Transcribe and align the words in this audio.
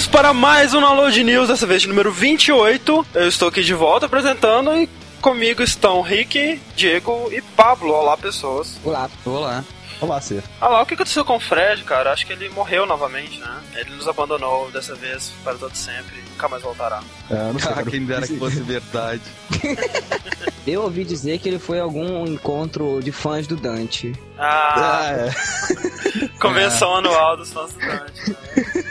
Vamos 0.00 0.12
para 0.12 0.32
mais 0.32 0.72
um 0.72 0.80
Download 0.80 1.22
News, 1.22 1.48
dessa 1.48 1.66
vez 1.66 1.82
de 1.82 1.88
número 1.88 2.10
28. 2.10 3.06
Eu 3.12 3.28
estou 3.28 3.48
aqui 3.48 3.62
de 3.62 3.74
volta 3.74 4.06
apresentando 4.06 4.74
e 4.74 4.88
comigo 5.20 5.62
estão 5.62 6.00
Rick, 6.00 6.58
Diego 6.74 7.28
e 7.30 7.42
Pablo. 7.42 7.92
Olá, 7.92 8.16
pessoas. 8.16 8.78
Olá. 8.82 9.10
Olá. 9.26 9.62
Olá, 10.00 10.18
Cê. 10.18 10.42
Olá, 10.58 10.80
o 10.80 10.86
que 10.86 10.94
aconteceu 10.94 11.22
com 11.22 11.36
o 11.36 11.40
Fred, 11.40 11.84
cara? 11.84 12.12
Acho 12.12 12.26
que 12.26 12.32
ele 12.32 12.48
morreu 12.48 12.86
novamente, 12.86 13.38
né? 13.40 13.58
Ele 13.76 13.90
nos 13.94 14.08
abandonou 14.08 14.70
dessa 14.70 14.94
vez 14.94 15.32
para 15.44 15.56
todo 15.56 15.74
sempre. 15.76 16.16
Nunca 16.30 16.48
mais 16.48 16.62
voltará. 16.62 17.02
É, 17.30 17.34
não 17.52 17.58
sei, 17.58 17.70
Ah, 17.70 17.74
cara. 17.74 17.90
quem 17.90 18.06
dera 18.06 18.26
que 18.26 18.38
fosse 18.38 18.62
verdade. 18.62 19.20
Eu 20.66 20.82
ouvi 20.84 21.04
dizer 21.04 21.38
que 21.40 21.48
ele 21.48 21.58
foi 21.58 21.78
a 21.78 21.82
algum 21.82 22.24
encontro 22.26 23.00
de 23.02 23.12
fãs 23.12 23.46
do 23.46 23.56
Dante. 23.56 24.14
Ah, 24.38 25.02
Ah, 25.02 25.10
é. 25.12 26.28
convenção 26.40 26.96
anual 26.96 27.36
dos 27.36 27.52
fãs 27.52 27.70
do 27.74 27.80
Dante. 27.80 28.30
né? 28.30 28.36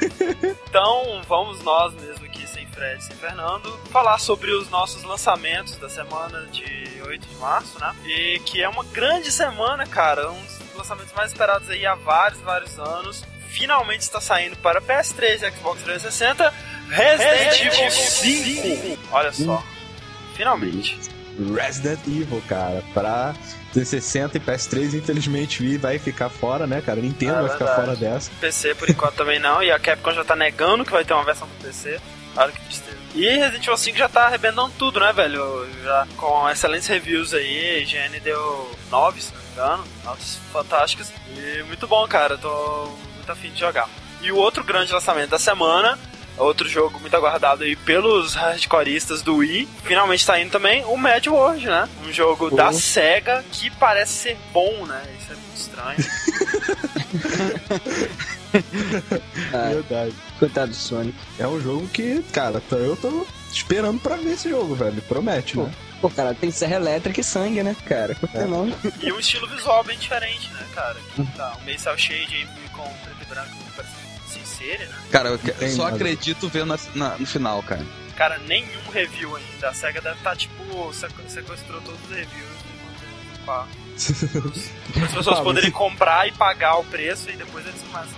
Então, 0.70 1.22
vamos 1.28 1.64
nós 1.64 1.96
mesmo 1.96 2.24
aqui, 2.26 2.46
sem 2.46 2.68
Fred, 2.68 3.04
sem 3.04 3.16
Fernando, 3.16 3.76
falar 3.92 4.20
sobre 4.20 4.52
os 4.52 4.70
nossos 4.70 5.04
lançamentos 5.04 5.76
da 5.78 5.90
semana 5.90 6.46
de 6.52 7.02
8 7.08 7.28
de 7.28 7.36
março, 7.38 7.80
né? 7.80 7.96
E 8.06 8.40
que 8.46 8.62
é 8.62 8.70
uma 8.70 8.84
grande 8.84 9.32
semana, 9.32 9.88
cara. 9.88 10.32
Um 10.32 10.40
dos 10.40 10.76
lançamentos 10.76 11.12
mais 11.14 11.32
esperados 11.32 11.68
aí 11.72 11.88
há 11.88 11.96
vários, 11.96 12.40
vários 12.42 12.78
anos. 12.78 13.26
Finalmente 13.48 14.02
está 14.02 14.22
saindo 14.22 14.56
para 14.58 14.80
PS3 14.80 15.42
e 15.42 15.52
Xbox 15.52 15.82
360 15.82 16.54
Resident 16.90 17.62
Evil 17.62 17.90
5. 17.92 19.00
Olha 19.12 19.34
só. 19.34 19.64
Finalmente. 20.36 21.00
Resident 21.54 22.00
Evil, 22.08 22.42
cara, 22.48 22.84
pra 22.94 23.34
360 23.74 24.38
e 24.38 24.40
PS3, 24.42 24.94
infelizmente, 24.98 25.78
vai 25.78 26.00
ficar 26.00 26.30
fora, 26.30 26.66
né, 26.68 26.82
cara? 26.82 27.00
Nintendo 27.02 27.34
É 27.40 27.42
vai 27.44 27.52
ficar 27.52 27.66
verdade. 27.66 27.86
fora 27.86 27.96
dessa. 27.98 28.32
PC 28.42 28.76
por 28.76 28.90
enquanto 28.90 29.16
também 29.16 29.40
não, 29.40 29.62
e 29.62 29.72
a 29.72 29.80
Capcom 29.80 30.12
já 30.12 30.24
tá 30.24 30.36
negando 30.36 30.84
que 30.86 30.92
vai 30.92 31.06
ter 31.06 31.14
uma 31.14 31.24
versão 31.24 31.48
pro 31.48 31.68
PC. 31.68 32.00
Olha 32.36 32.52
que 32.52 32.62
tristeza. 32.62 32.98
E 33.16 33.22
Resident 33.28 33.64
Evil 33.64 33.78
5 33.78 33.98
já 33.98 34.08
tá 34.08 34.26
arrebentando 34.28 34.72
tudo, 34.78 35.00
né, 35.00 35.12
velho? 35.12 35.68
Já 35.84 36.08
com 36.16 36.48
excelentes 36.50 36.88
reviews 36.88 37.34
aí, 37.34 37.76
a 37.76 37.80
IGN 37.80 38.20
deu 38.20 38.72
9, 38.92 39.22
se 39.22 39.34
não 39.34 39.42
me 39.42 39.48
engano, 39.52 39.84
notas 40.06 40.38
fantásticas. 40.54 41.12
E 41.36 41.64
muito 41.64 41.88
bom, 41.88 42.08
cara, 42.08 42.38
tô 42.38 42.92
muito 43.16 43.32
afim 43.32 43.50
de 43.52 43.60
jogar. 43.60 43.90
E 44.22 44.32
o 44.32 44.36
outro 44.38 44.64
grande 44.64 44.92
lançamento 44.94 45.30
da 45.32 45.40
semana, 45.40 45.98
outro 46.40 46.68
jogo 46.70 47.00
muito 47.00 47.16
aguardado 47.16 47.64
aí 47.64 47.76
pelos 47.76 48.34
hardcoreistas 48.36 49.22
do 49.22 49.38
Wii, 49.38 49.68
finalmente 49.84 50.26
tá 50.26 50.40
indo 50.40 50.52
também, 50.52 50.84
o 50.86 50.96
Mad 50.98 51.26
World, 51.28 51.66
né? 51.68 51.88
Um 52.08 52.12
jogo 52.12 52.50
da 52.56 52.70
Oh. 52.70 52.74
SEGA 52.74 53.44
que 53.52 53.70
parece 53.72 54.14
ser 54.14 54.38
bom, 54.54 54.86
né? 54.86 55.04
Isso 55.20 55.32
é 55.32 55.36
muito 55.36 55.56
estranho. 55.56 55.98
Ah, 59.54 59.70
Verdade. 59.74 60.14
coitado 60.40 60.72
do 60.72 60.76
Sonic. 60.76 61.18
É 61.38 61.48
um 61.48 61.60
jogo 61.62 61.88
que, 61.90 62.22
cara, 62.32 62.62
eu 62.72 62.96
tô 62.98 63.26
esperando 63.52 64.00
pra 64.00 64.16
ver 64.16 64.32
esse 64.34 64.50
jogo, 64.50 64.76
velho. 64.76 65.02
Promete, 65.04 65.56
Pô. 65.56 65.64
né? 65.64 65.72
Pô, 66.02 66.10
cara, 66.10 66.34
tem 66.34 66.50
serra 66.50 66.76
elétrica 66.78 67.20
e 67.20 67.24
sangue, 67.24 67.62
né, 67.62 67.76
cara? 67.86 68.16
É. 68.34 68.46
não? 68.46 68.72
E 69.02 69.12
um 69.12 69.20
estilo 69.20 69.48
visual 69.48 69.84
bem 69.84 69.98
diferente, 69.98 70.50
né, 70.54 70.66
cara? 70.74 70.96
Que 71.16 71.26
tá 71.36 71.58
um 71.62 71.66
meio 71.66 71.78
cel 71.80 71.98
shade 71.98 72.34
aí 72.36 72.48
com 72.72 72.84
preto 73.04 73.22
e 73.22 73.26
branco 73.26 73.52
parecendo 73.76 73.99
sincero, 74.30 74.84
né? 74.90 74.96
Cara, 75.12 75.30
eu, 75.30 75.40
eu 75.62 75.70
só 75.72 75.84
nada. 75.86 75.96
acredito 75.96 76.48
vendo 76.50 76.68
na- 76.68 76.80
na- 76.96 77.18
no 77.18 77.26
final, 77.26 77.62
cara. 77.64 77.86
Cara, 78.16 78.38
nenhum 78.40 78.90
review 78.92 79.36
ainda. 79.36 79.70
A 79.70 79.74
SEGA 79.74 80.02
deve 80.02 80.18
estar, 80.18 80.36
tipo, 80.36 80.94
sequ- 80.94 81.30
sequestrou 81.30 81.82
todos 81.82 82.00
os 82.04 82.10
reviews 82.10 82.50
e. 82.66 83.40
Para 83.46 83.66
as 85.06 85.12
pessoas 85.14 85.40
poderem 85.40 85.72
comprar 85.72 86.28
e 86.28 86.32
pagar 86.32 86.76
o 86.78 86.84
preço 86.84 87.30
e 87.30 87.34
depois 87.34 87.66
eles 87.66 87.82
começam. 87.82 88.18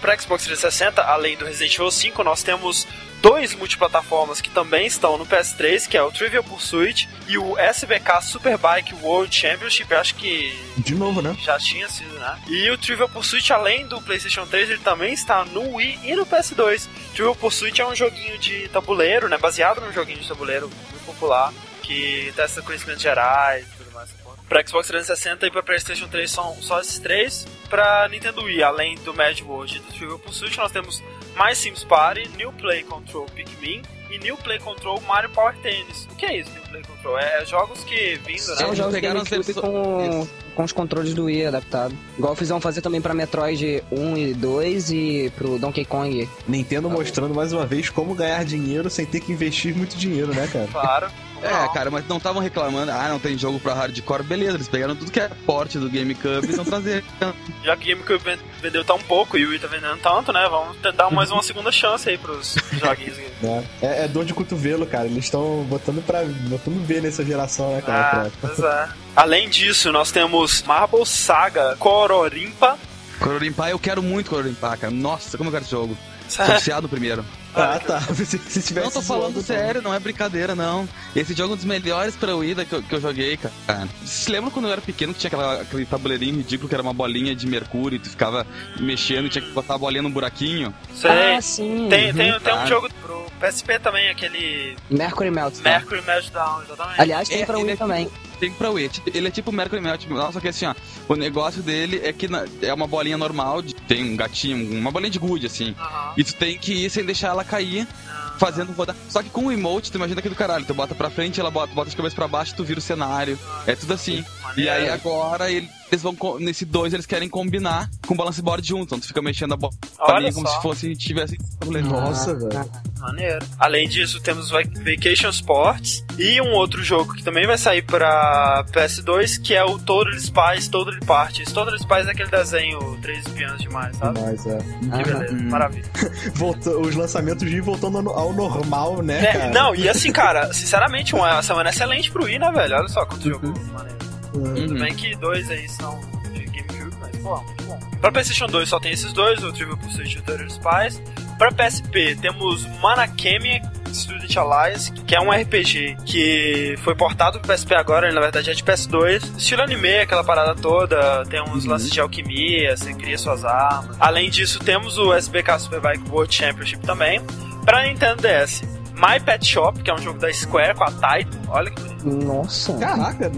Para 0.00 0.18
Xbox 0.18 0.44
360, 0.44 1.02
além 1.02 1.36
do 1.36 1.44
Resident 1.44 1.74
Evil 1.74 1.90
5, 1.90 2.24
nós 2.24 2.42
temos 2.42 2.86
dois 3.20 3.54
multiplataformas 3.54 4.40
que 4.40 4.50
também 4.50 4.86
estão 4.86 5.16
no 5.18 5.26
PS3, 5.26 5.86
que 5.88 5.96
é 5.96 6.02
o 6.02 6.10
Trivial 6.10 6.42
Pursuit 6.44 7.08
e 7.28 7.36
o 7.38 7.58
SBK 7.58 8.22
Superbike 8.22 8.94
World 9.02 9.34
Championship. 9.34 9.92
Acho 9.94 10.14
que 10.14 10.56
De 10.78 10.94
novo, 10.94 11.20
né? 11.22 11.36
já 11.40 11.58
tinha 11.58 11.88
sido, 11.88 12.12
né? 12.18 12.38
E 12.48 12.70
o 12.70 12.78
Trivial 12.78 13.08
Pursuit, 13.08 13.52
além 13.52 13.86
do 13.86 14.00
PlayStation 14.02 14.46
3, 14.46 14.70
ele 14.70 14.80
também 14.80 15.12
está 15.12 15.44
no 15.44 15.74
Wii 15.76 16.00
e 16.04 16.16
no 16.16 16.24
PS2. 16.26 16.88
Trivial 17.12 17.34
Pursuit 17.36 17.80
é 17.80 17.86
um 17.86 17.94
joguinho 17.94 18.38
de 18.38 18.68
tabuleiro, 18.68 19.28
né? 19.28 19.36
Baseado 19.36 19.80
num 19.80 19.92
joguinho 19.92 20.18
de 20.20 20.28
tabuleiro 20.28 20.68
muito 20.68 21.04
popular, 21.04 21.52
que 21.82 22.32
testa 22.34 22.62
conhecimentos 22.62 23.02
gerais 23.02 23.66
e 23.66 23.76
tudo 23.76 23.92
mais. 23.92 24.10
Pra 24.48 24.66
Xbox 24.66 24.88
360 24.88 25.46
e 25.46 25.50
pra 25.50 25.62
PlayStation 25.62 26.08
3 26.08 26.28
são 26.28 26.56
só 26.60 26.80
esses 26.80 26.98
três. 26.98 27.46
Pra 27.68 28.08
Nintendo 28.08 28.42
Wii, 28.42 28.62
além 28.64 28.96
do 28.96 29.14
Mad 29.14 29.40
World 29.42 29.76
e 29.76 29.78
do 29.78 29.92
Trivial 29.92 30.18
Pursuit, 30.18 30.56
nós 30.58 30.72
temos 30.72 31.00
mais 31.36 31.58
Sims 31.58 31.84
Party, 31.84 32.28
New 32.36 32.52
Play 32.52 32.82
Control 32.84 33.26
Pikmin 33.26 33.82
e 34.10 34.18
New 34.18 34.36
Play 34.38 34.58
Control 34.58 35.00
Mario 35.02 35.30
Power 35.30 35.54
Tennis. 35.62 36.06
O 36.10 36.16
que 36.16 36.26
é 36.26 36.38
isso, 36.38 36.50
New 36.52 36.62
Play 36.62 36.82
Control? 36.82 37.18
É 37.18 37.44
jogos 37.46 37.84
que 37.84 38.18
vindo, 38.26 38.46
né? 38.48 38.56
É 38.60 38.64
um 38.64 38.66
Eles 38.68 38.78
jogo 38.78 38.90
pegaram 38.92 39.20
as 39.20 39.28
versões- 39.28 39.56
com, 39.56 40.28
com 40.54 40.64
os 40.64 40.72
controles 40.72 41.14
do 41.14 41.24
Wii 41.26 41.46
adaptado. 41.46 41.94
Igual 42.18 42.34
fizeram 42.34 42.60
fazer 42.60 42.82
também 42.82 43.00
pra 43.00 43.14
Metroid 43.14 43.82
1 43.90 44.16
e 44.16 44.34
2 44.34 44.90
e 44.90 45.32
pro 45.36 45.58
Donkey 45.58 45.84
Kong. 45.84 46.28
Nintendo 46.48 46.88
Tá 46.88 46.94
mostrando 46.94 47.34
mais 47.34 47.52
uma 47.52 47.64
vez 47.66 47.88
como 47.88 48.14
ganhar 48.14 48.44
dinheiro 48.44 48.90
sem 48.90 49.06
ter 49.06 49.20
que 49.20 49.32
investir 49.32 49.74
muito 49.74 49.96
dinheiro, 49.96 50.34
né, 50.34 50.48
cara? 50.52 50.68
Claro. 50.70 51.10
É, 51.42 51.50
Não. 51.50 51.72
cara, 51.72 51.90
mas 51.90 52.06
não 52.06 52.18
estavam 52.18 52.42
reclamando, 52.42 52.90
ah, 52.92 53.08
não 53.08 53.18
tem 53.18 53.36
jogo 53.38 53.58
pra 53.58 53.72
hardcore, 53.74 54.22
beleza, 54.22 54.56
eles 54.56 54.68
pegaram 54.68 54.94
tudo 54.94 55.10
que 55.10 55.20
é 55.20 55.28
porte 55.46 55.78
do 55.78 55.88
GameCube 55.90 56.46
e 56.46 56.50
estão 56.50 56.64
trazendo. 56.64 57.04
Já 57.64 57.76
que 57.76 57.92
o 57.92 57.96
GameCube 57.96 58.22
ven- 58.24 58.38
vendeu 58.60 58.84
tão 58.84 58.98
pouco 58.98 59.38
e 59.38 59.46
o 59.46 59.50
Wii 59.50 59.58
tá 59.58 59.66
vendendo 59.66 59.96
tanto, 59.98 60.32
né? 60.32 60.46
Vamos 60.50 60.76
tentar 60.78 61.10
mais 61.10 61.30
uma 61.30 61.42
segunda 61.42 61.72
chance 61.72 62.08
aí 62.08 62.18
pros 62.18 62.56
joguinhos. 62.72 63.16
Né? 63.40 63.64
É, 63.80 64.04
é 64.04 64.08
dor 64.08 64.24
de 64.24 64.34
cotovelo, 64.34 64.84
cara. 64.86 65.06
Eles 65.06 65.24
estão 65.24 65.64
botando 65.68 66.04
pra 66.04 66.22
botando 66.24 66.84
ver 66.86 67.00
nessa 67.02 67.24
geração, 67.24 67.72
né, 67.74 67.82
cara? 67.82 68.26
Ah, 68.26 68.30
pois 68.40 68.58
é. 68.58 68.88
Além 69.16 69.48
disso, 69.48 69.90
nós 69.92 70.10
temos 70.12 70.62
Marble 70.62 71.04
Saga 71.06 71.74
Cororimpa. 71.78 72.78
Cororimpa, 73.18 73.68
eu 73.70 73.78
quero 73.78 74.02
muito 74.02 74.30
Cororimpa, 74.30 74.76
cara. 74.76 74.92
Nossa, 74.92 75.36
como 75.38 75.48
eu 75.48 75.52
quero 75.52 75.64
esse 75.64 75.70
jogo. 75.70 75.96
Tô 76.36 76.44
viciado 76.44 76.88
primeiro. 76.88 77.24
Ah, 77.54 77.80
tá. 77.84 78.00
Se, 78.14 78.38
se 78.38 78.62
tivesse 78.62 78.86
Não, 78.86 78.90
tô 78.90 79.02
falando 79.02 79.32
zoando, 79.32 79.42
sério, 79.42 79.82
não 79.82 79.92
é 79.92 79.98
brincadeira, 79.98 80.54
não. 80.54 80.88
Esse 81.14 81.34
jogo 81.34 81.52
é 81.52 81.54
um 81.54 81.56
dos 81.56 81.64
melhores 81.64 82.14
pra 82.14 82.34
Wii 82.34 82.54
que 82.66 82.72
eu, 82.72 82.82
que 82.82 82.94
eu 82.94 83.00
joguei, 83.00 83.36
cara. 83.36 83.88
Vocês 83.98 84.10
se 84.10 84.30
lembram 84.30 84.50
quando 84.50 84.66
eu 84.66 84.72
era 84.72 84.80
pequeno 84.80 85.12
que 85.12 85.20
tinha 85.20 85.28
aquela, 85.28 85.60
aquele 85.62 85.86
tabuleirinho 85.86 86.36
ridículo 86.36 86.68
que 86.68 86.74
era 86.74 86.82
uma 86.82 86.92
bolinha 86.92 87.34
de 87.34 87.46
mercúrio 87.46 87.96
e 87.96 87.98
tu 87.98 88.10
ficava 88.10 88.46
mexendo 88.78 89.26
e 89.26 89.28
tinha 89.30 89.42
que 89.42 89.50
botar 89.52 89.74
a 89.74 89.78
bolinha 89.78 90.02
num 90.02 90.10
buraquinho? 90.10 90.72
Sei. 90.94 91.10
Ah, 91.10 91.40
sim. 91.40 91.88
tem, 91.88 92.10
uhum. 92.10 92.16
tem, 92.16 92.32
tem 92.32 92.32
um 92.34 92.40
tá. 92.40 92.66
jogo 92.66 92.88
pro 93.00 93.26
PSP 93.40 93.78
também, 93.78 94.10
aquele 94.10 94.76
Mercury 94.90 95.30
Meltdown. 95.30 95.72
Mercury 95.72 96.02
Meltdown, 96.02 96.62
exatamente. 96.62 97.00
Aliás, 97.00 97.28
tem 97.28 97.42
É, 97.42 97.46
pra 97.46 97.58
Wii 97.58 97.70
é 97.70 97.76
também. 97.76 98.10
Tem 98.40 98.50
pra 98.50 98.70
Wii. 98.70 98.90
Ele 99.14 99.28
é 99.28 99.30
tipo 99.30 99.52
Mercury 99.52 99.80
Melt. 99.82 100.04
Só 100.32 100.40
que 100.40 100.48
assim, 100.48 100.64
ó, 100.66 100.74
o 101.08 101.14
negócio 101.14 101.62
dele 101.62 102.00
é 102.02 102.12
que 102.12 102.26
na- 102.26 102.46
é 102.62 102.72
uma 102.72 102.86
bolinha 102.86 103.18
normal, 103.18 103.60
de- 103.60 103.74
tem 103.74 104.02
um 104.12 104.16
gatinho, 104.16 104.78
uma 104.78 104.90
bolinha 104.90 105.10
de 105.10 105.18
gude, 105.18 105.46
assim. 105.46 105.76
E 106.16 106.24
tu 106.24 106.34
tem 106.34 106.56
que 106.58 106.72
ir 106.72 106.90
sem 106.90 107.04
deixar 107.04 107.28
ela 107.28 107.44
cair, 107.44 107.86
Ah. 108.08 108.32
fazendo 108.38 108.72
rodar. 108.72 108.96
Só 109.10 109.22
que 109.22 109.28
com 109.28 109.46
o 109.46 109.52
emote, 109.52 109.92
tu 109.92 109.96
imagina 109.98 110.20
aqui 110.20 110.28
do 110.30 110.34
caralho. 110.34 110.64
Tu 110.64 110.72
bota 110.72 110.94
pra 110.94 111.10
frente, 111.10 111.38
ela 111.38 111.50
bota, 111.50 111.74
bota 111.74 111.90
de 111.90 111.96
cabeça 111.96 112.16
pra 112.16 112.26
baixo, 112.26 112.54
tu 112.56 112.64
vira 112.64 112.78
o 112.78 112.82
cenário. 112.82 113.38
É 113.66 113.76
tudo 113.76 113.92
assim. 113.92 114.24
E 114.56 114.68
aí 114.68 114.88
agora 114.88 115.50
ele- 115.52 115.68
eles 115.94 116.02
vão. 116.02 116.16
Nesse 116.38 116.64
dois 116.64 116.92
eles 116.94 117.06
querem 117.06 117.28
combinar 117.28 117.88
com 118.06 118.14
o 118.14 118.16
balance 118.16 118.40
board 118.42 118.66
junto. 118.66 118.84
Então 118.84 119.00
tu 119.00 119.06
fica 119.06 119.20
mexendo 119.22 119.54
a 119.54 119.56
bo- 119.56 119.70
Olha 119.98 120.12
bolinha 120.14 120.32
como 120.32 120.46
só. 120.48 120.56
se 120.56 120.62
fosse 120.62 120.96
tivesse. 120.96 121.36
Nossa, 121.82 122.34
velho. 122.34 122.70
Maneiro. 122.98 123.44
Além 123.58 123.88
disso, 123.88 124.20
temos 124.20 124.50
Va- 124.50 124.60
Vacation 124.84 125.30
Sports 125.30 126.04
e 126.18 126.40
um 126.40 126.50
outro 126.52 126.82
jogo 126.82 127.14
que 127.14 127.22
também 127.22 127.46
vai 127.46 127.56
sair 127.56 127.82
pra 127.82 128.64
PS2, 128.72 129.38
que 129.40 129.54
é 129.54 129.64
o 129.64 129.78
Total 129.78 130.12
Spies 130.18 130.68
Total 130.68 130.94
Parties. 131.06 131.50
Total 131.52 131.78
Spies 131.78 132.06
é 132.06 132.10
aquele 132.10 132.30
desenho 132.30 132.98
Três 133.00 133.26
Espiãs 133.26 133.58
Demais, 133.60 133.96
sabe? 133.96 134.20
Mas 134.20 134.46
é. 134.46 134.58
Que 134.58 135.04
beleza, 135.12 135.34
Hum. 135.34 135.48
maravilha. 135.50 135.84
Voltou, 136.34 136.80
os 136.82 136.94
lançamentos 136.94 137.48
de 137.48 137.60
voltando 137.60 137.98
ao- 138.10 138.32
normal, 138.32 139.02
né, 139.02 139.24
É, 139.24 139.32
cara? 139.32 139.50
não, 139.50 139.74
e 139.74 139.88
assim, 139.88 140.12
cara, 140.12 140.52
sinceramente, 140.52 141.14
uma 141.14 141.42
semana 141.42 141.70
excelente 141.70 142.10
pro 142.10 142.24
Wii, 142.24 142.38
né, 142.38 142.50
velho? 142.52 142.76
Olha 142.76 142.88
só 142.88 143.04
quanto 143.06 143.28
jogo 143.28 143.48
maneiro. 143.72 144.09
Tudo 144.44 144.74
Uhum. 144.74 144.80
bem 144.80 144.94
que 144.94 145.14
dois 145.16 145.50
aí 145.50 145.68
são 145.68 146.00
de 146.32 146.44
GameCube, 146.46 146.96
mas, 147.00 147.16
pô, 147.18 147.40
muito 147.40 147.64
bom. 147.64 147.78
Pra 148.00 148.10
PlayStation 148.12 148.46
2 148.46 148.68
só 148.68 148.80
tem 148.80 148.92
esses 148.92 149.12
dois, 149.12 149.42
o 149.44 149.52
Trivial 149.52 149.76
Pursuit 149.76 150.16
e 150.16 150.18
o 150.18 150.22
Total 150.22 150.48
Spies. 150.50 151.02
Pra 151.38 151.50
PSP 151.52 152.16
temos 152.20 152.66
Manakemi 152.80 153.60
Student 153.92 154.36
Alliance, 154.36 154.92
que 154.92 155.14
é 155.16 155.20
um 155.20 155.30
RPG 155.32 155.96
que 156.06 156.74
foi 156.84 156.94
portado 156.94 157.40
pro 157.40 157.52
PSP 157.52 157.74
agora, 157.74 158.06
ele 158.06 158.14
na 158.14 158.20
verdade 158.20 158.50
é 158.50 158.54
de 158.54 158.62
PS2. 158.62 159.36
Estilo 159.36 159.62
anime, 159.62 159.98
aquela 159.98 160.22
parada 160.22 160.54
toda, 160.54 161.24
tem 161.26 161.42
uns 161.42 161.64
lances 161.64 161.90
de 161.90 161.98
alquimia, 162.00 162.76
você 162.76 162.92
cria 162.94 163.18
suas 163.18 163.44
armas. 163.44 163.96
Além 163.98 164.30
disso, 164.30 164.58
temos 164.60 164.96
o 164.98 165.12
SBK 165.14 165.58
Superbike 165.58 166.08
World 166.10 166.32
Championship 166.34 166.86
também. 166.86 167.20
Pra 167.64 167.82
Nintendo 167.84 168.22
DS, 168.22 168.62
My 169.00 169.18
Pet 169.18 169.44
Shop, 169.46 169.82
que 169.82 169.90
é 169.90 169.94
um 169.94 169.98
jogo 169.98 170.18
da 170.18 170.30
Square 170.32 170.74
com 170.74 170.84
a 170.84 170.90
Taito. 170.90 171.38
Olha 171.48 171.70
que 171.70 171.80
bonito. 171.80 172.26
Nossa. 172.26 172.74
Caraca, 172.78 173.32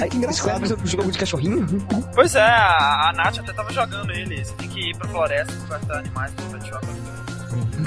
Ai, 0.00 0.08
que 0.10 0.16
engraçado. 0.16 0.34
Square 0.34 0.58
fez 0.66 0.72
um 0.72 0.86
jogo 0.86 1.12
de 1.12 1.18
cachorrinho? 1.18 1.66
Pois 2.14 2.34
é, 2.34 2.40
a, 2.42 3.10
a 3.10 3.12
Nath 3.12 3.38
até 3.38 3.52
tava 3.52 3.72
jogando 3.72 4.10
ele. 4.10 4.44
Você 4.44 4.52
tem 4.54 4.68
que 4.68 4.90
ir 4.90 4.96
pra 4.96 5.08
floresta 5.08 5.52
pra 5.68 5.98
animais 5.98 6.32
pro 6.32 6.44
Pet 6.46 6.68
Shop. 6.68 6.86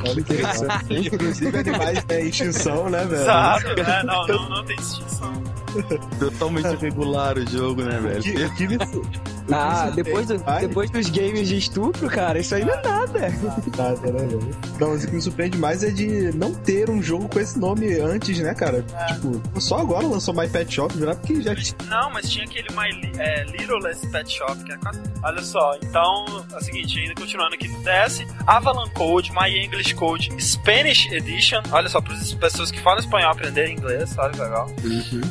olha 0.08 0.24
que 0.24 0.34
interessante. 0.34 1.08
Inclusive 1.16 1.58
animais 1.58 2.06
em 2.10 2.28
extinção, 2.30 2.90
né, 2.90 3.04
velho? 3.06 3.22
Exato, 3.24 3.68
né? 3.68 4.04
Não, 4.04 4.28
não, 4.28 4.50
não 4.50 4.66
tem 4.66 4.78
extinção. 4.78 5.34
Totalmente 6.18 6.74
irregular 6.74 7.38
o 7.38 7.46
jogo, 7.48 7.84
né, 7.84 8.00
velho? 8.00 8.24
Que, 8.24 8.50
que 8.68 9.39
Ah, 9.52 9.90
depois, 9.96 10.28
do- 10.28 10.38
depois 10.60 10.90
dos 10.90 11.10
games 11.10 11.48
de 11.48 11.58
estupro, 11.58 12.08
cara, 12.10 12.40
isso 12.40 12.54
aí 12.56 12.64
não 12.66 12.74
é 12.74 12.82
nada. 12.82 13.20
nada, 13.78 14.12
né, 14.12 14.26
velho? 14.28 14.56
Não, 14.80 14.90
mas 14.90 15.04
o 15.04 15.08
que 15.08 15.16
me 15.16 15.22
surpreende 15.22 15.58
mais 15.58 15.84
é 15.84 15.92
de 15.92 16.32
não 16.38 16.54
ter 16.54 16.90
um 16.90 17.02
jogo 17.02 17.28
com 17.30 17.40
esse 17.40 17.58
nome 17.60 17.94
antes, 18.00 18.40
né, 18.40 18.54
cara? 18.54 18.84
Tipo, 19.08 19.42
só 19.60 19.80
agora 19.80 20.06
lançou 20.08 20.34
My 20.34 20.48
Pet 20.48 20.74
Shop, 20.74 20.98
já 20.98 21.16
porque 21.16 21.42
já 21.42 21.56
tinha. 21.56 21.76
Não, 21.90 22.12
mas 22.12 22.30
tinha 22.30 22.46
aquele 22.46 22.68
My 22.72 23.20
é, 23.20 23.44
Littlest 23.46 24.08
Pet 24.12 24.32
Shop, 24.32 24.64
que 24.64 24.72
é 24.72 24.78
quase... 24.78 25.00
Olha 25.24 25.42
só, 25.44 25.76
então 25.84 26.26
é 26.54 26.58
o 26.58 26.62
seguinte, 26.64 27.00
ainda 27.00 27.16
continuando 27.16 27.56
aqui 27.56 27.68
no 27.68 27.80
DS, 27.84 28.26
Avalon 28.48 28.90
Code, 28.94 29.32
My 29.34 29.50
English 29.66 29.94
Code, 29.96 30.30
Spanish 30.42 31.12
Edition, 31.12 31.62
olha 31.72 31.90
só, 31.90 32.00
para 32.02 32.14
as 32.14 32.34
pessoas 32.34 32.72
que 32.72 32.80
falam 32.82 33.00
espanhol 33.00 33.32
aprenderem 33.32 33.74
inglês, 33.76 34.16
olha 34.18 34.32
que 34.32 34.40
legal. 34.40 34.70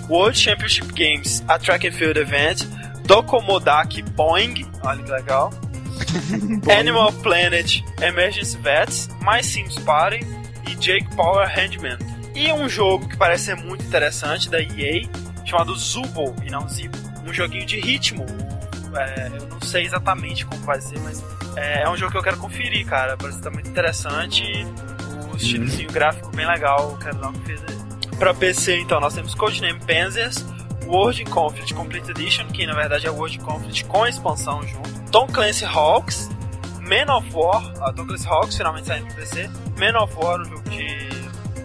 World 0.08 0.38
Championship 0.38 0.92
Games, 0.92 1.42
a 1.48 1.58
Track 1.58 1.86
and 1.88 1.92
Field 1.92 2.18
Event, 2.18 2.64
Dokomodaki 3.08 4.02
Boing, 4.02 4.70
olha 4.82 5.02
que 5.02 5.10
legal. 5.10 5.50
Animal 6.78 7.10
Planet, 7.14 7.82
Emergency 8.02 8.58
Vets, 8.58 9.08
My 9.22 9.42
Sims 9.42 9.78
Party 9.78 10.20
e 10.68 10.74
Jake 10.74 11.16
Power 11.16 11.48
Handman. 11.48 11.96
E 12.34 12.52
um 12.52 12.68
jogo 12.68 13.08
que 13.08 13.16
parece 13.16 13.46
ser 13.46 13.56
muito 13.56 13.82
interessante 13.82 14.50
da 14.50 14.60
EA, 14.60 15.08
chamado 15.46 15.74
Zubo 15.74 16.36
e 16.44 16.50
não 16.50 16.68
Zibo. 16.68 16.98
Um 17.26 17.32
joguinho 17.32 17.64
de 17.64 17.80
ritmo. 17.80 18.26
É, 18.94 19.28
eu 19.40 19.46
não 19.46 19.60
sei 19.62 19.86
exatamente 19.86 20.44
como 20.44 20.62
vai 20.64 20.78
ser, 20.78 20.98
mas 21.00 21.24
é, 21.56 21.84
é 21.84 21.88
um 21.88 21.96
jogo 21.96 22.12
que 22.12 22.18
eu 22.18 22.22
quero 22.22 22.36
conferir, 22.36 22.86
cara. 22.86 23.16
Parece 23.16 23.38
que 23.38 23.44
tá 23.44 23.50
muito 23.50 23.70
interessante. 23.70 24.44
O 25.32 25.36
estilozinho 25.36 25.90
gráfico 25.90 26.30
bem 26.36 26.46
legal. 26.46 26.98
Quero 27.02 27.16
dar 27.16 27.28
uma 27.28 27.38
conferida. 27.38 27.66
Pra 28.18 28.34
PC, 28.34 28.80
então, 28.80 29.00
nós 29.00 29.14
temos 29.14 29.34
Codename 29.34 29.80
Panzers, 29.80 30.44
World 30.88 31.24
Conflict 31.26 31.74
Complete 31.74 32.10
Edition, 32.10 32.46
que 32.48 32.66
na 32.66 32.74
verdade 32.74 33.06
é 33.06 33.10
World 33.10 33.38
Conflict 33.40 33.84
com 33.84 34.06
expansão 34.06 34.62
junto. 34.66 34.88
Tom 35.10 35.26
Clancy 35.26 35.64
Hawks, 35.64 36.28
Man 36.80 37.14
of 37.14 37.28
War, 37.34 37.72
a 37.82 37.92
Tom 37.92 38.06
Clancy 38.06 38.26
Hawks 38.28 38.56
finalmente 38.56 38.86
saindo 38.86 39.06
no 39.06 39.14
PC. 39.14 39.50
Man 39.78 39.98
of 40.02 40.14
War, 40.16 40.40
um 40.40 40.44
jogo 40.44 40.70
de 40.70 41.08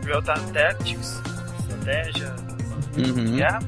Real-Time 0.05 0.51
Tactics, 0.53 1.21
estratégia, 1.59 2.35
Uhum. 2.97 3.35
guerra. 3.37 3.59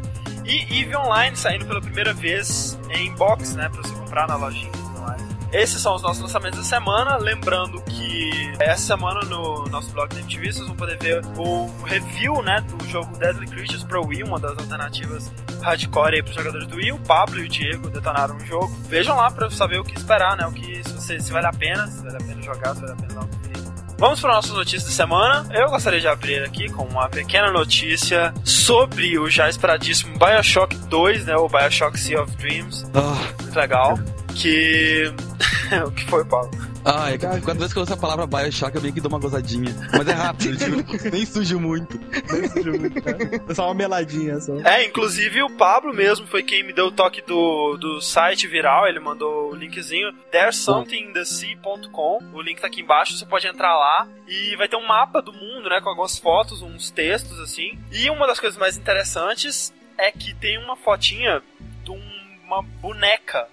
E 0.46 0.82
EVE 0.82 0.96
Online 0.96 1.36
saindo 1.36 1.66
pela 1.66 1.82
primeira 1.82 2.14
vez 2.14 2.78
em 2.92 3.12
box, 3.16 3.56
né, 3.56 3.68
pra 3.70 3.82
você 3.82 3.94
comprar 3.96 4.28
na 4.28 4.36
lojinha. 4.36 4.75
Esses 5.56 5.82
são 5.82 5.96
os 5.96 6.02
nossos 6.02 6.22
lançamentos 6.22 6.60
da 6.60 6.66
semana. 6.66 7.18
Lembrando 7.18 7.82
que 7.84 8.30
essa 8.60 8.82
semana 8.96 9.22
no 9.22 9.64
nosso 9.70 9.90
blog 9.92 10.14
da 10.14 10.20
MTV 10.20 10.52
vocês 10.52 10.68
vão 10.68 10.76
poder 10.76 10.98
ver 11.00 11.22
o 11.38 11.68
review 11.86 12.42
né, 12.44 12.62
do 12.62 12.86
jogo 12.90 13.18
Deadly 13.18 13.48
Creatures 13.48 13.84
pro 13.84 14.06
Wii, 14.06 14.24
uma 14.24 14.40
das 14.40 14.58
alternativas 14.58 15.32
hardcore 15.62 16.16
aí 16.16 16.22
pros 16.24 16.36
jogadores 16.36 16.68
do 16.68 16.76
Wii. 16.76 16.92
O 16.92 17.00
Pablo 17.00 17.40
e 17.40 17.46
o 17.46 17.50
Diego 17.50 17.90
detonaram 17.90 18.36
o 18.36 18.40
jogo. 18.46 18.68
Vejam 18.90 19.16
lá 19.16 19.32
pra 19.32 19.50
saber 19.50 19.80
o 19.80 19.84
que 19.84 19.98
esperar, 19.98 20.36
né? 20.38 20.46
O 20.46 20.52
que, 20.52 20.84
se, 20.84 20.94
você- 20.94 21.20
se 21.20 21.32
vale 21.32 21.48
a 21.48 21.54
pena, 21.54 21.88
se 21.88 22.04
vale 22.04 22.16
a 22.18 22.26
pena 22.26 22.42
jogar, 22.42 22.76
se 22.76 22.82
vale 22.82 22.94
a 22.94 22.96
pena 22.96 23.14
conferida. 23.26 23.76
Vamos 23.98 24.20
para 24.20 24.34
nossas 24.34 24.52
notícias 24.52 24.84
da 24.84 24.92
semana. 24.92 25.48
Eu 25.54 25.70
gostaria 25.70 26.02
de 26.02 26.08
abrir 26.10 26.44
aqui 26.44 26.70
com 26.70 26.84
uma 26.84 27.08
pequena 27.08 27.50
notícia 27.50 28.34
sobre 28.44 29.18
o 29.18 29.30
já 29.30 29.48
esperadíssimo 29.50 30.20
Bioshock 30.20 30.76
2, 30.76 31.26
né? 31.26 31.36
O 31.38 31.48
Bioshock 31.48 31.98
Sea 31.98 32.22
of 32.22 32.36
Dreams. 32.36 32.86
Ah, 32.94 33.42
Muito 33.42 33.58
legal. 33.58 33.98
Que. 34.36 35.14
o 35.88 35.92
que 35.92 36.06
foi, 36.06 36.26
Paulo? 36.26 36.52
ah, 36.86 37.10
é 37.10 37.18
que 37.18 37.26
cada 37.26 37.54
vez 37.56 37.74
que 37.74 37.80
eu 37.80 37.84
uso 37.84 37.94
a 37.94 37.98
palavra 37.98 38.28
Bioshock 38.28 38.76
eu 38.76 38.82
meio 38.82 38.94
que 38.94 39.02
dou 39.02 39.10
uma 39.10 39.18
gozadinha. 39.18 39.74
Mas 39.92 40.08
é 40.08 40.12
rápido, 40.12 40.56
tipo, 40.56 40.86
nem 41.10 41.26
sujo 41.26 41.60
muito. 41.60 42.00
É 43.50 43.54
só 43.56 43.66
uma 43.66 43.74
meladinha 43.74 44.40
só. 44.40 44.56
É, 44.60 44.86
inclusive 44.86 45.42
o 45.42 45.50
Pablo 45.50 45.92
mesmo 45.94 46.28
foi 46.28 46.44
quem 46.44 46.64
me 46.64 46.74
deu 46.74 46.88
o 46.88 46.92
toque 46.92 47.24
do, 47.24 47.76
do 47.78 48.00
site 48.02 48.48
viral. 48.48 48.88
Ele 48.88 49.00
mandou 49.00 49.52
o 49.52 49.56
linkzinho 49.56 50.14
there'ssomethingthesea.com. 50.32 52.20
O 52.34 52.42
link 52.42 52.62
tá 52.62 52.68
aqui 52.68 52.82
embaixo, 52.82 53.18
você 53.18 53.26
pode 53.26 53.48
entrar 53.48 53.76
lá 53.76 54.08
e 54.28 54.56
vai 54.56 54.68
ter 54.68 54.76
um 54.76 54.86
mapa 54.86 55.24
do 55.24 55.34
mundo, 55.34 55.68
né? 55.70 55.82
Com 55.82 55.90
algumas 55.90 56.20
fotos, 56.20 56.62
uns 56.62 56.92
textos 56.92 57.40
assim. 57.40 57.80
E 57.92 58.10
uma 58.12 58.28
das 58.28 58.40
coisas 58.40 58.60
mais 58.60 58.78
interessantes 58.78 59.74
é 59.98 60.12
que 60.12 60.36
tem 60.36 60.60
uma 60.60 60.76
fotinha 60.76 61.42
de 61.84 61.92
uma 62.46 62.62
boneca 62.62 63.48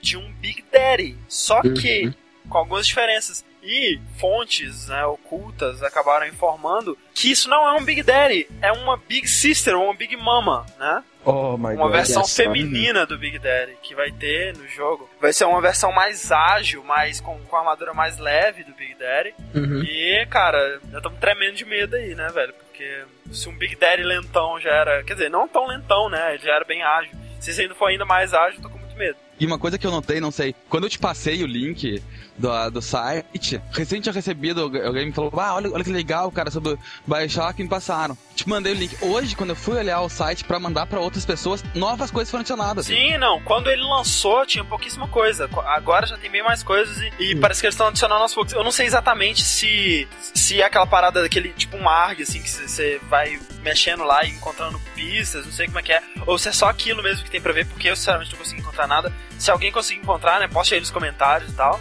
de 0.00 0.16
um 0.16 0.32
Big 0.34 0.64
Daddy. 0.72 1.16
Só 1.28 1.60
que 1.62 2.12
com 2.48 2.58
algumas 2.58 2.86
diferenças. 2.86 3.44
E 3.62 3.98
fontes 4.16 4.86
né, 4.86 5.04
ocultas 5.06 5.82
acabaram 5.82 6.24
informando 6.28 6.96
que 7.12 7.32
isso 7.32 7.48
não 7.48 7.66
é 7.66 7.72
um 7.72 7.84
Big 7.84 8.00
Daddy, 8.00 8.48
é 8.62 8.70
uma 8.70 8.96
Big 8.96 9.26
Sister, 9.26 9.74
ou 9.74 9.86
uma 9.86 9.94
Big 9.94 10.16
Mama, 10.16 10.64
né? 10.78 11.02
Oh 11.24 11.58
my 11.58 11.74
Uma 11.74 11.86
god. 11.86 11.92
versão 11.92 12.22
yes. 12.22 12.36
feminina 12.36 13.04
do 13.04 13.18
Big 13.18 13.40
Daddy 13.40 13.76
que 13.82 13.96
vai 13.96 14.12
ter 14.12 14.56
no 14.56 14.68
jogo. 14.68 15.10
Vai 15.20 15.32
ser 15.32 15.44
uma 15.46 15.60
versão 15.60 15.90
mais 15.90 16.30
ágil, 16.30 16.84
mais 16.84 17.20
com, 17.20 17.36
com 17.40 17.56
a 17.56 17.58
armadura 17.58 17.92
mais 17.92 18.16
leve 18.18 18.62
do 18.62 18.72
Big 18.74 18.94
Daddy. 18.94 19.34
Uhum. 19.52 19.82
E, 19.82 20.24
cara, 20.26 20.80
já 20.88 20.98
estamos 20.98 21.18
tremendo 21.18 21.56
de 21.56 21.64
medo 21.64 21.96
aí, 21.96 22.14
né, 22.14 22.28
velho? 22.28 22.54
Porque 22.54 23.04
se 23.32 23.48
um 23.48 23.58
Big 23.58 23.74
Daddy 23.74 24.04
lentão 24.04 24.60
já 24.60 24.70
era. 24.70 25.02
Quer 25.02 25.14
dizer, 25.14 25.28
não 25.28 25.48
tão 25.48 25.66
lentão, 25.66 26.08
né? 26.08 26.34
Ele 26.34 26.44
já 26.44 26.54
era 26.54 26.64
bem 26.64 26.84
ágil. 26.84 27.10
Se 27.40 27.50
esse 27.50 27.62
ainda 27.62 27.74
for 27.74 27.86
ainda 27.86 28.04
mais 28.04 28.32
ágil, 28.32 28.58
eu 28.58 28.62
tô 28.62 28.70
com 28.70 28.78
muito 28.78 28.96
medo. 28.96 29.16
E 29.38 29.44
uma 29.46 29.58
coisa 29.58 29.76
que 29.78 29.86
eu 29.86 29.90
notei, 29.90 30.20
não 30.20 30.30
sei, 30.30 30.54
quando 30.68 30.84
eu 30.84 30.90
te 30.90 30.98
passei 30.98 31.42
o 31.42 31.46
link 31.46 32.02
do, 32.38 32.70
do 32.70 32.80
site, 32.82 33.60
recente 33.70 34.02
tinha 34.02 34.12
recebido, 34.12 34.62
alguém 34.62 35.06
me 35.06 35.12
falou, 35.12 35.32
ah, 35.38 35.54
olha, 35.54 35.70
olha 35.72 35.84
que 35.84 35.90
legal, 35.92 36.30
cara, 36.32 36.50
sobre 36.50 36.72
o 36.72 36.78
Bioshock, 37.06 37.62
me 37.62 37.68
passaram. 37.68 38.16
Te 38.34 38.48
mandei 38.48 38.72
o 38.72 38.76
link. 38.76 38.96
Hoje, 39.02 39.34
quando 39.36 39.50
eu 39.50 39.56
fui 39.56 39.76
olhar 39.76 40.00
o 40.02 40.08
site 40.08 40.44
pra 40.44 40.58
mandar 40.58 40.86
pra 40.86 41.00
outras 41.00 41.24
pessoas, 41.24 41.62
novas 41.74 42.10
coisas 42.10 42.30
foram 42.30 42.40
adicionadas. 42.40 42.86
Sim, 42.86 43.16
não. 43.18 43.40
Quando 43.42 43.68
ele 43.70 43.82
lançou, 43.82 44.44
tinha 44.46 44.64
pouquíssima 44.64 45.08
coisa. 45.08 45.48
Co- 45.48 45.60
Agora 45.60 46.06
já 46.06 46.16
tem 46.18 46.30
bem 46.30 46.42
mais 46.42 46.62
coisas 46.62 46.98
e, 47.18 47.30
e 47.32 47.36
parece 47.36 47.60
que 47.60 47.66
eles 47.66 47.74
estão 47.74 47.88
adicionando 47.88 48.22
aos 48.22 48.34
poucos. 48.34 48.52
Eu 48.52 48.62
não 48.64 48.70
sei 48.72 48.86
exatamente 48.86 49.42
se, 49.42 50.06
se 50.34 50.60
é 50.60 50.64
aquela 50.66 50.86
parada 50.86 51.22
daquele 51.22 51.50
tipo 51.50 51.76
um 51.78 51.88
ARG, 51.88 52.22
assim, 52.22 52.42
que 52.42 52.48
você 52.50 53.00
vai 53.08 53.38
mexendo 53.62 54.04
lá 54.04 54.22
e 54.24 54.30
encontrando 54.30 54.78
pistas, 54.94 55.44
não 55.46 55.52
sei 55.52 55.66
como 55.66 55.78
é 55.78 55.82
que 55.82 55.92
é. 55.92 56.02
Ou 56.26 56.38
se 56.38 56.48
é 56.48 56.52
só 56.52 56.68
aquilo 56.68 57.02
mesmo 57.02 57.24
que 57.24 57.30
tem 57.30 57.40
pra 57.40 57.52
ver, 57.52 57.66
porque 57.66 57.88
eu 57.88 57.96
sinceramente 57.96 58.32
não 58.32 58.38
consegui 58.38 58.62
encontrar 58.76 58.86
nada. 58.86 59.12
Se 59.38 59.50
alguém 59.50 59.72
conseguir 59.72 60.00
encontrar, 60.00 60.38
né, 60.40 60.48
poste 60.48 60.74
aí 60.74 60.80
nos 60.80 60.90
comentários 60.90 61.50
e 61.50 61.54
tal. 61.54 61.80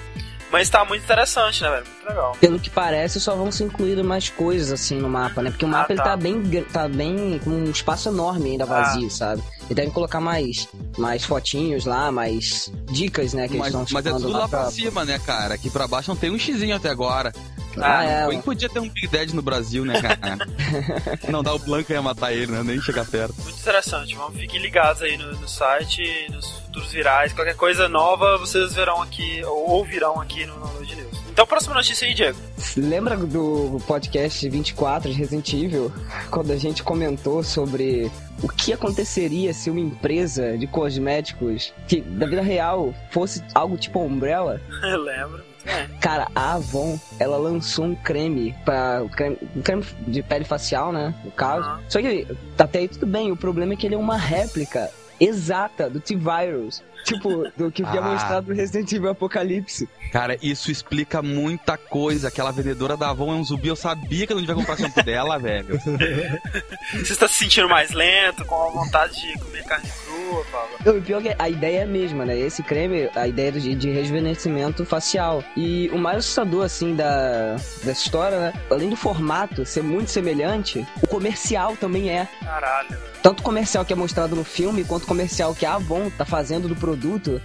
Mas 0.52 0.70
tá 0.70 0.86
muito 0.86 1.04
interessante, 1.04 1.62
né, 1.64 1.70
velho? 1.70 1.84
Muito 1.86 2.08
legal. 2.08 2.38
Pelo 2.40 2.60
que 2.60 2.70
parece, 2.70 3.20
só 3.20 3.36
vão 3.36 3.52
ser 3.52 3.66
incluídas 3.66 4.06
mais 4.06 4.30
coisas 4.30 4.72
assim 4.72 5.00
no 5.00 5.10
mapa, 5.10 5.42
né? 5.42 5.50
Porque 5.50 5.66
o 5.66 5.68
mapa 5.68 5.88
Ah, 5.90 5.94
ele 5.94 5.98
tá. 5.98 6.04
tá 6.12 6.18
bem, 6.18 6.64
tá 6.72 6.88
bem 6.88 7.40
com 7.44 7.50
um 7.50 7.64
espaço 7.66 8.08
enorme 8.10 8.52
ainda 8.52 8.66
vazio, 8.66 9.10
sabe? 9.10 9.44
E 9.70 9.74
devem 9.74 9.92
colocar 9.92 10.22
mais, 10.22 10.70
mais 10.98 11.26
fotinhos 11.26 11.86
lá, 11.86 12.12
mais 12.12 12.72
dicas, 12.86 13.34
né? 13.34 13.48
Que 13.48 13.58
Mas, 13.58 13.74
eles 13.74 13.90
estão 13.90 13.94
mas 14.00 14.06
é 14.06 14.12
tudo 14.12 14.30
lá 14.38 14.48
pra 14.48 14.70
cima, 14.72 15.04
né, 15.04 15.20
cara? 15.20 15.56
Aqui 15.56 15.70
pra 15.70 15.88
baixo 15.88 16.12
não 16.12 16.16
tem 16.16 16.30
um 16.30 16.38
xizinho 16.40 16.76
até 16.76 16.90
agora. 16.90 17.34
Ah, 17.82 18.04
é. 18.04 18.28
Bem 18.28 18.40
que 18.40 18.46
podia 18.46 18.70
ter 18.70 18.80
um 18.80 18.90
Big 18.90 19.08
Dead 19.08 19.32
no 19.34 19.42
Brasil, 19.42 19.86
né, 19.86 20.02
cara? 20.02 20.38
não 21.30 21.44
dá 21.44 21.54
o 21.54 21.60
Blanca 21.60 21.94
ia 21.94 22.02
matar 22.02 22.34
ele, 22.34 22.52
né? 22.52 22.64
Nem 22.64 22.82
chegar 22.82 23.06
perto. 23.06 23.36
Muito 23.42 23.60
interessante. 23.60 24.16
Vamos, 24.16 24.40
fiquem 24.40 24.62
ligados 24.62 25.02
aí 25.02 25.18
no, 25.18 25.32
no 25.34 25.48
site, 25.48 26.28
nos 26.32 26.50
futuros 26.60 26.92
virais. 26.92 27.34
Qualquer 27.34 27.56
coisa 27.56 27.88
nova 27.88 28.38
vocês 28.38 28.74
verão 28.74 29.02
aqui, 29.02 29.44
ou 29.46 29.70
ouvirão 29.70 30.22
aqui 30.22 30.46
no 30.46 30.54
Download 30.54 30.96
News. 30.96 31.25
Então, 31.36 31.46
próxima 31.46 31.76
notícia 31.76 32.08
aí, 32.08 32.14
Diego. 32.14 32.40
Lembra 32.78 33.18
do 33.18 33.78
podcast 33.86 34.48
24 34.48 35.12
de 35.12 35.18
Resident 35.18 35.52
Evil? 35.52 35.92
Quando 36.32 36.52
a 36.52 36.56
gente 36.56 36.82
comentou 36.82 37.44
sobre 37.44 38.10
o 38.42 38.48
que 38.48 38.72
aconteceria 38.72 39.54
se 39.54 39.70
uma 39.70 39.82
empresa 39.82 40.58
de 40.58 40.66
cosméticos 40.66 41.74
que 41.90 42.00
da 42.00 42.26
vida 42.26 42.42
real 42.42 42.96
fosse 43.12 43.44
algo 43.54 43.76
tipo 43.76 44.00
Umbrella? 44.00 44.62
Eu 44.82 45.02
lembro. 45.02 45.44
Bem. 45.66 45.90
Cara, 46.00 46.30
a 46.34 46.54
Avon, 46.54 46.98
ela 47.20 47.36
lançou 47.36 47.84
um 47.84 47.96
creme 47.96 48.56
para 48.64 49.04
creme, 49.14 49.38
um 49.58 49.62
creme 49.62 49.84
de 50.08 50.24
pele 50.24 50.46
facial, 50.46 50.94
né? 50.94 51.14
No 51.22 51.32
caso. 51.32 51.68
Aham. 51.68 51.82
Só 51.90 52.00
que 52.00 52.26
até 52.58 52.80
aí 52.80 52.88
tudo 52.88 53.06
bem, 53.06 53.34
o 53.34 53.36
problema 53.36 53.74
é 53.74 53.76
que 53.76 53.86
ele 53.86 53.96
é 53.96 53.98
uma 53.98 54.16
réplica 54.16 54.90
exata 55.20 55.90
do 55.90 56.00
T-Virus. 56.00 56.82
Tipo, 57.06 57.48
do 57.56 57.72
que 57.72 57.84
foi 57.84 57.98
Ah. 57.98 58.02
mostrado 58.02 58.50
no 58.50 58.56
Resident 58.56 58.92
Evil 58.92 59.10
Apocalipse. 59.12 59.88
Cara, 60.12 60.38
isso 60.42 60.72
explica 60.72 61.22
muita 61.22 61.78
coisa. 61.78 62.28
Aquela 62.28 62.52
vendedora 62.52 62.98
da 62.98 63.10
Avon 63.10 63.32
é 63.32 63.36
um 63.36 63.44
zumbi. 63.44 63.68
Eu 63.70 63.76
sabia 63.76 64.26
que 64.26 64.34
eu 64.34 64.36
não 64.36 64.42
devia 64.44 64.56
comprar 64.56 64.78
shampoo 64.78 65.04
dela, 65.04 65.38
velho. 65.38 65.80
Você 66.94 67.14
está 67.14 67.28
se 67.28 67.36
sentindo 67.36 67.68
mais 67.70 67.92
lento, 67.92 68.44
com 68.46 68.68
a 68.68 68.72
vontade 68.72 69.14
de 69.22 69.40
comer 69.40 69.64
carne 69.64 69.90
crua, 70.06 70.46
Paulo? 70.52 70.70
Não, 70.86 70.98
O 70.98 71.02
pior 71.02 71.20
é 71.26 71.34
que 71.34 71.36
a 71.42 71.50
ideia 71.50 71.80
é 71.80 71.84
a 71.84 71.88
mesma, 71.88 72.26
né? 72.26 72.38
Esse 72.38 72.64
creme, 72.64 73.10
a 73.16 73.28
ideia 73.28 73.52
de, 73.52 73.76
de 73.76 73.90
rejuvenescimento 73.92 74.86
facial. 74.86 75.44
E 75.56 75.90
o 75.94 75.98
mais 75.98 76.20
assustador, 76.20 76.64
assim, 76.66 76.96
da, 76.96 77.54
dessa 77.84 77.92
história, 78.04 78.40
né? 78.40 78.54
Além 78.72 78.90
do 78.90 78.96
formato 78.96 79.66
ser 79.66 79.84
muito 79.84 80.10
semelhante, 80.12 80.86
o 81.02 81.08
comercial 81.08 81.76
também 81.78 82.10
é. 82.10 82.28
Caralho, 82.44 82.90
velho. 82.90 83.16
Tanto 83.22 83.40
o 83.40 83.44
comercial 83.44 83.84
que 83.84 83.92
é 83.92 83.96
mostrado 83.96 84.36
no 84.36 84.44
filme, 84.44 84.84
quanto 84.84 85.04
o 85.04 85.08
comercial 85.08 85.56
que 85.56 85.66
a 85.66 85.74
Avon 85.76 86.12
tá 86.12 86.24
fazendo 86.26 86.68
do 86.68 86.76
produto, 86.76 86.95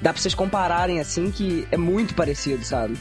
dá 0.01 0.13
pra 0.13 0.21
vocês 0.21 0.35
compararem, 0.35 1.01
assim, 1.01 1.31
que 1.31 1.67
é 1.71 1.77
muito 1.77 2.15
parecido, 2.15 2.65
sabe? 2.65 2.97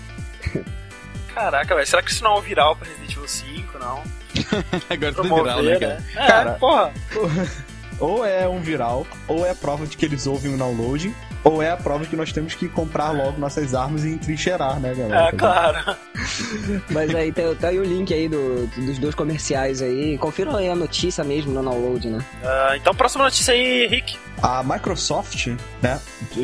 Caraca, 1.33 1.75
velho. 1.75 1.87
Será 1.87 2.01
que 2.01 2.11
isso 2.11 2.23
não 2.23 2.35
é 2.35 2.39
um 2.39 2.41
viral 2.41 2.75
pra 2.75 2.87
Resident 2.87 3.11
Evil 3.11 3.27
5, 3.27 3.79
não? 3.79 4.03
Agora 4.89 5.13
tudo 5.13 5.27
Promover, 5.27 5.43
viral, 5.55 5.63
né, 5.63 5.79
cara? 5.79 5.95
né? 5.99 6.05
É, 6.15 6.27
Cara, 6.27 6.51
porra. 6.53 6.91
Ou 7.99 8.25
é 8.25 8.47
um 8.47 8.59
viral, 8.61 9.05
ou 9.27 9.45
é 9.45 9.49
a 9.51 9.55
prova 9.55 9.85
de 9.85 9.97
que 9.97 10.05
eles 10.05 10.25
ouvem 10.27 10.53
o 10.53 10.57
downloading, 10.57 11.13
ou 11.43 11.61
é 11.61 11.69
a 11.71 11.77
prova 11.77 12.03
de 12.03 12.09
que 12.09 12.15
nós 12.15 12.31
temos 12.33 12.53
que 12.53 12.67
comprar 12.67 13.11
logo 13.11 13.37
nossas 13.39 13.73
armas 13.73 14.03
e 14.03 14.09
entrincheirar, 14.09 14.79
né, 14.79 14.93
galera? 14.93 15.29
É, 15.29 15.31
claro. 15.31 15.95
Mas 16.91 17.13
aí 17.15 17.31
tem, 17.31 17.55
tem 17.55 17.69
aí 17.69 17.79
o 17.79 17.83
link 17.83 18.13
aí 18.13 18.27
do- 18.27 18.67
dos 18.67 18.97
dois 18.99 19.15
comerciais 19.15 19.81
aí. 19.81 20.17
Confiram 20.17 20.55
aí 20.55 20.69
a 20.69 20.75
notícia 20.75 21.23
mesmo 21.23 21.51
no 21.53 21.63
download, 21.63 22.09
né? 22.09 22.19
Ah, 22.43 22.73
então, 22.75 22.93
próxima 22.93 23.23
notícia 23.23 23.53
aí, 23.53 23.87
Rick. 23.87 24.17
A 24.41 24.63
Microsoft, 24.63 25.47
né? 25.81 25.99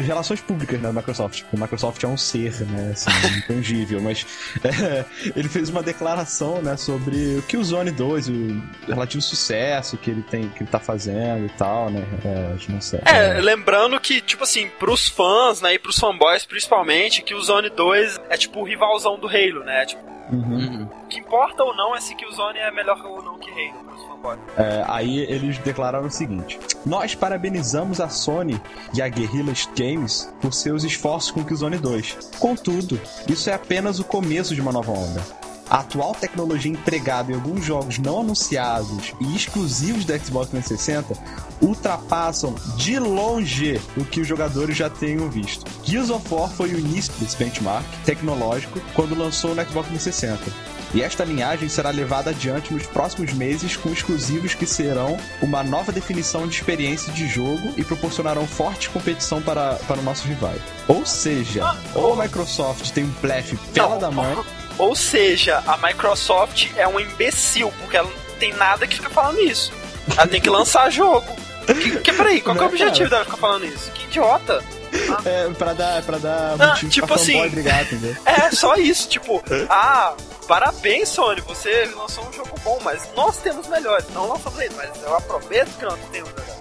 Relações 0.06 0.42
públicas 0.42 0.80
né, 0.80 0.88
da 0.88 0.94
Microsoft. 0.94 1.42
porque 1.44 1.56
A 1.56 1.60
Microsoft 1.62 2.04
é 2.04 2.08
um 2.08 2.18
ser, 2.18 2.54
né? 2.66 2.92
Assim, 2.94 3.10
intangível, 3.40 4.02
mas 4.02 4.25
é, 4.64 5.06
ele 5.36 5.48
fez 5.48 5.70
uma 5.70 5.82
declaração, 5.84 6.62
né, 6.62 6.75
sobre 6.78 7.38
o 7.38 7.42
que 7.44 7.56
o 7.58 7.64
Zone 7.64 7.92
2, 7.92 8.30
o 8.30 8.62
relativo 8.88 9.22
sucesso 9.22 9.98
que 9.98 10.10
ele 10.12 10.22
tem, 10.24 10.50
que 10.50 10.64
ele 10.64 10.70
tá 10.70 10.80
fazendo 10.80 11.35
e 11.39 11.50
tal, 11.58 11.89
né? 11.89 12.04
É, 12.24 12.72
não 12.72 12.82
sei. 12.82 13.00
É, 13.06 13.39
lembrando 13.42 14.00
que, 14.00 14.22
tipo 14.22 14.44
assim, 14.44 14.70
pros 14.80 15.08
fãs, 15.08 15.62
né, 15.62 15.74
e 15.74 15.80
pros 15.80 15.98
fanboys 16.00 16.46
principalmente, 16.46 17.22
que 17.22 17.34
o 17.34 17.42
Zone 17.42 17.70
2 17.70 18.20
é 18.30 18.38
tipo 18.38 18.60
o 18.60 18.63
rivalzão 18.63 19.18
do 19.18 19.27
Halo, 19.27 19.63
né? 19.63 19.86
Tipo, 19.86 20.15
Uhum. 20.32 20.39
Uhum. 20.58 20.89
o 21.04 21.08
que 21.08 21.20
importa 21.20 21.63
ou 21.63 21.75
não 21.75 21.96
é 21.96 22.01
se 22.01 22.15
que 22.15 22.25
o 22.25 22.32
Zone 22.32 22.58
é 22.58 22.72
melhor 22.72 23.00
ou 23.06 23.22
não 23.22 23.38
que 23.38 23.48
Halo 23.51 23.84
pros 23.84 24.04
fanboys. 24.06 24.39
É, 24.58 24.84
aí 24.88 25.20
eles 25.20 25.58
declararam 25.60 26.08
o 26.08 26.12
seguinte: 26.12 26.58
Nós 26.86 27.13
parabenizamos 27.13 28.01
a 28.01 28.10
Sony 28.10 28.60
e 28.94 29.01
a 29.01 29.08
Guerrilla 29.08 29.54
Games 29.77 30.34
por 30.42 30.51
seus 30.54 30.84
esforços 30.84 31.30
com 31.30 31.42
o 31.42 31.46
Killzone 31.46 31.77
2. 31.77 32.32
Contudo, 32.39 33.00
isso 33.30 33.50
é 33.50 33.54
apenas 33.54 34.00
o 34.00 34.04
começo 34.04 34.56
de 34.56 34.62
uma 34.62 34.72
nova 34.72 34.92
onda. 34.92 35.22
A 35.70 35.80
atual 35.80 36.14
tecnologia 36.14 36.72
empregada 36.72 37.32
em 37.32 37.36
alguns 37.36 37.66
jogos 37.66 37.98
não 37.98 38.20
anunciados 38.20 39.14
e 39.20 39.36
exclusivos 39.36 40.06
da 40.06 40.18
Xbox 40.18 40.50
360 40.50 41.16
ultrapassam 41.62 42.54
de 42.78 43.00
longe 43.00 43.82
o 43.98 44.06
que 44.06 44.22
os 44.22 44.28
jogadores 44.28 44.78
já 44.78 44.90
tenham 44.90 45.30
visto. 45.30 45.66
Gears 45.84 46.10
of 46.10 46.34
War 46.34 46.50
foi 46.50 46.74
o 46.74 46.80
início 46.80 47.12
desse 47.20 47.38
benchmark 47.38 47.86
tecnológico 48.06 48.80
quando 48.94 49.18
lançou 49.18 49.56
no 49.56 49.66
Xbox 49.66 49.88
360. 49.90 50.76
E 50.94 51.02
esta 51.02 51.26
linhagem 51.26 51.68
será 51.68 51.90
levada 51.90 52.30
adiante 52.30 52.74
nos 52.74 52.86
próximos 52.86 53.34
meses 53.34 53.76
com 53.76 53.90
exclusivos 53.90 54.54
que 54.54 54.66
serão 54.66 55.18
uma 55.42 55.62
nova 55.62 55.92
definição 55.92 56.48
de 56.48 56.56
experiência 56.56 57.12
de 57.12 57.28
jogo 57.28 57.74
e 57.76 57.84
proporcionarão 57.84 58.48
forte 58.48 58.90
competição 58.90 59.42
para, 59.42 59.76
para 59.88 60.02
nossos 60.02 60.26
rivais. 60.26 60.62
Ou 60.88 61.06
seja, 61.06 61.76
ou 61.94 62.14
a 62.14 62.24
Microsoft 62.24 62.92
tem 62.92 63.04
um 63.04 63.14
blefe 63.22 63.58
pela 63.74 63.98
da 63.98 64.10
mãe, 64.10 64.38
Ou 64.77 64.96
seja, 64.96 65.63
a 65.67 65.77
Microsoft 65.77 66.67
é 66.75 66.88
um 66.88 67.00
imbecil, 67.00 67.72
porque 67.79 67.98
ela 67.98 68.10
não 68.10 68.36
tem 68.38 68.53
nada 68.53 68.86
que 68.88 68.96
fica 68.96 69.10
falando 69.10 69.39
isso. 69.39 69.72
Ela 70.17 70.27
tem 70.27 70.41
que 70.41 70.50
lançar 70.50 70.89
jogo. 70.91 71.25
Que, 71.65 72.00
que, 72.00 72.13
peraí, 72.13 72.41
qual 72.41 72.55
que 72.55 72.62
é 72.62 72.65
o 72.65 72.70
objetivo 72.70 73.10
dela 73.10 73.25
ficar 73.25 73.38
falando 73.38 73.65
isso? 73.65 73.89
Que 73.91 74.03
idiota. 74.05 74.63
é 75.25 75.50
pra 75.58 75.74
dar, 75.74 76.01
pra 76.03 76.17
dar 76.20 76.55
Ah, 76.60 76.75
tipo 76.75 77.08
pra 77.08 77.15
assim, 77.15 77.48
brigar? 77.50 77.86
É, 78.25 78.51
só 78.51 78.75
isso, 78.75 79.10
tipo, 79.10 79.44
ah, 79.70 80.13
parabéns, 80.48 81.10
Sony, 81.10 81.41
você 81.41 81.89
lançou 81.96 82.27
um 82.27 82.34
jogo 82.34 82.51
bom, 82.63 82.79
mas 82.84 83.10
nós 83.15 83.38
temos 83.38 83.67
melhores. 83.67 84.05
Não 84.13 84.27
lançamos 84.27 84.60
ele, 84.60 84.74
mas 84.75 84.89
eu 85.01 85.15
aproveito 85.17 85.70
que 85.79 85.86
nós 85.86 85.98
temos 86.12 86.29
melhores. 86.34 86.55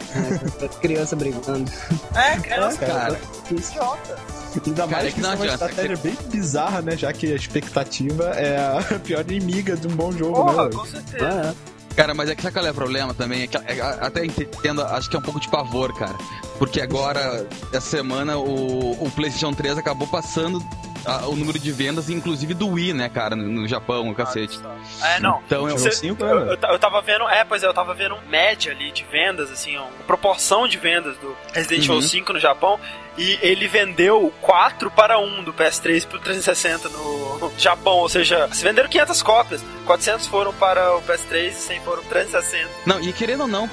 É, 0.62 0.68
criança 0.80 1.16
brigando. 1.16 1.70
É, 2.14 2.38
criança, 2.38 2.82
É, 2.82 2.86
cara. 2.86 3.00
cara. 3.00 3.20
Que 3.46 3.54
idiota. 3.54 4.18
Ainda 4.66 4.82
Cara, 4.86 4.92
mais 4.92 5.04
é 5.04 5.08
que 5.08 5.14
que 5.14 5.20
não 5.20 5.32
é 5.32 5.34
uma 5.34 5.44
adianta, 5.44 5.64
estratégia 5.66 5.96
bem 5.96 6.16
bizarra, 6.30 6.82
né? 6.82 6.96
Já 6.96 7.12
que 7.12 7.32
a 7.32 7.36
expectativa 7.36 8.24
é 8.36 8.56
a 8.58 8.98
pior 9.00 9.20
inimiga 9.30 9.76
de 9.76 9.86
um 9.86 9.90
bom 9.96 10.12
jogo, 10.12 10.34
Porra, 10.44 10.64
né? 10.64 10.70
com 10.74 10.84
certeza. 10.86 11.54
Ah, 11.56 11.74
Cara, 11.96 12.12
mas 12.12 12.28
é 12.28 12.34
que 12.34 12.42
sabe 12.42 12.54
qual 12.54 12.66
é 12.66 12.70
o 12.72 12.74
problema 12.74 13.14
também? 13.14 13.42
É 13.42 13.46
que 13.46 13.56
é, 13.56 13.80
até 14.00 14.24
entendo, 14.24 14.82
acho 14.82 15.08
que 15.08 15.14
é 15.14 15.18
um 15.18 15.22
pouco 15.22 15.38
de 15.38 15.48
pavor, 15.48 15.96
cara. 15.96 16.14
Porque 16.58 16.80
agora, 16.80 17.46
essa 17.72 17.80
semana, 17.88 18.36
o, 18.36 18.92
o 19.04 19.10
PlayStation 19.12 19.52
3 19.54 19.78
acabou 19.78 20.08
passando 20.08 20.60
a- 21.04 21.28
o 21.28 21.36
número 21.36 21.56
de 21.56 21.70
vendas, 21.70 22.08
inclusive 22.10 22.52
do 22.52 22.66
Wii, 22.66 22.94
né, 22.94 23.08
cara, 23.08 23.36
no, 23.36 23.44
no 23.46 23.68
Japão, 23.68 24.08
o 24.10 24.14
cacete. 24.14 24.58
É, 25.04 25.20
não. 25.20 25.40
Então 25.46 25.68
eu. 25.68 25.78
Cê- 25.78 25.92
cinco, 25.92 26.24
eu, 26.24 26.40
né, 26.46 26.56
eu, 26.60 26.68
eu 26.70 26.78
tava 26.80 27.00
vendo, 27.00 27.28
é, 27.28 27.44
pois 27.44 27.62
é, 27.62 27.66
eu 27.66 27.74
tava 27.74 27.94
vendo 27.94 28.16
média 28.28 28.72
ali 28.72 28.90
de 28.90 29.04
vendas, 29.04 29.48
assim, 29.52 29.76
uma 29.76 29.86
proporção 30.04 30.66
de 30.66 30.76
vendas 30.78 31.16
do 31.18 31.36
Resident 31.52 31.84
Evil 31.84 31.94
Uhum. 31.94 32.02
5 32.02 32.32
no 32.32 32.40
Japão, 32.40 32.80
e 33.16 33.38
ele 33.42 33.68
vendeu 33.68 34.32
4 34.40 34.90
para 34.90 35.18
1 35.18 35.44
do 35.44 35.52
PS3 35.52 36.06
pro 36.06 36.18
360 36.18 36.88
no 36.88 37.52
Japão, 37.58 37.94
ou 37.98 38.08
seja, 38.08 38.48
se 38.52 38.62
venderam 38.64 38.88
500 38.88 39.22
cópias, 39.22 39.64
400 39.86 40.26
foram 40.26 40.52
para 40.54 40.96
o 40.96 41.02
PS3 41.02 41.48
e 41.48 41.52
100 41.52 41.80
foram 41.82 42.00
pro 42.02 42.10
360. 42.10 42.68
Não, 42.86 43.00
e 43.00 43.12
querendo 43.12 43.42
ou 43.42 43.48
não, 43.48 43.68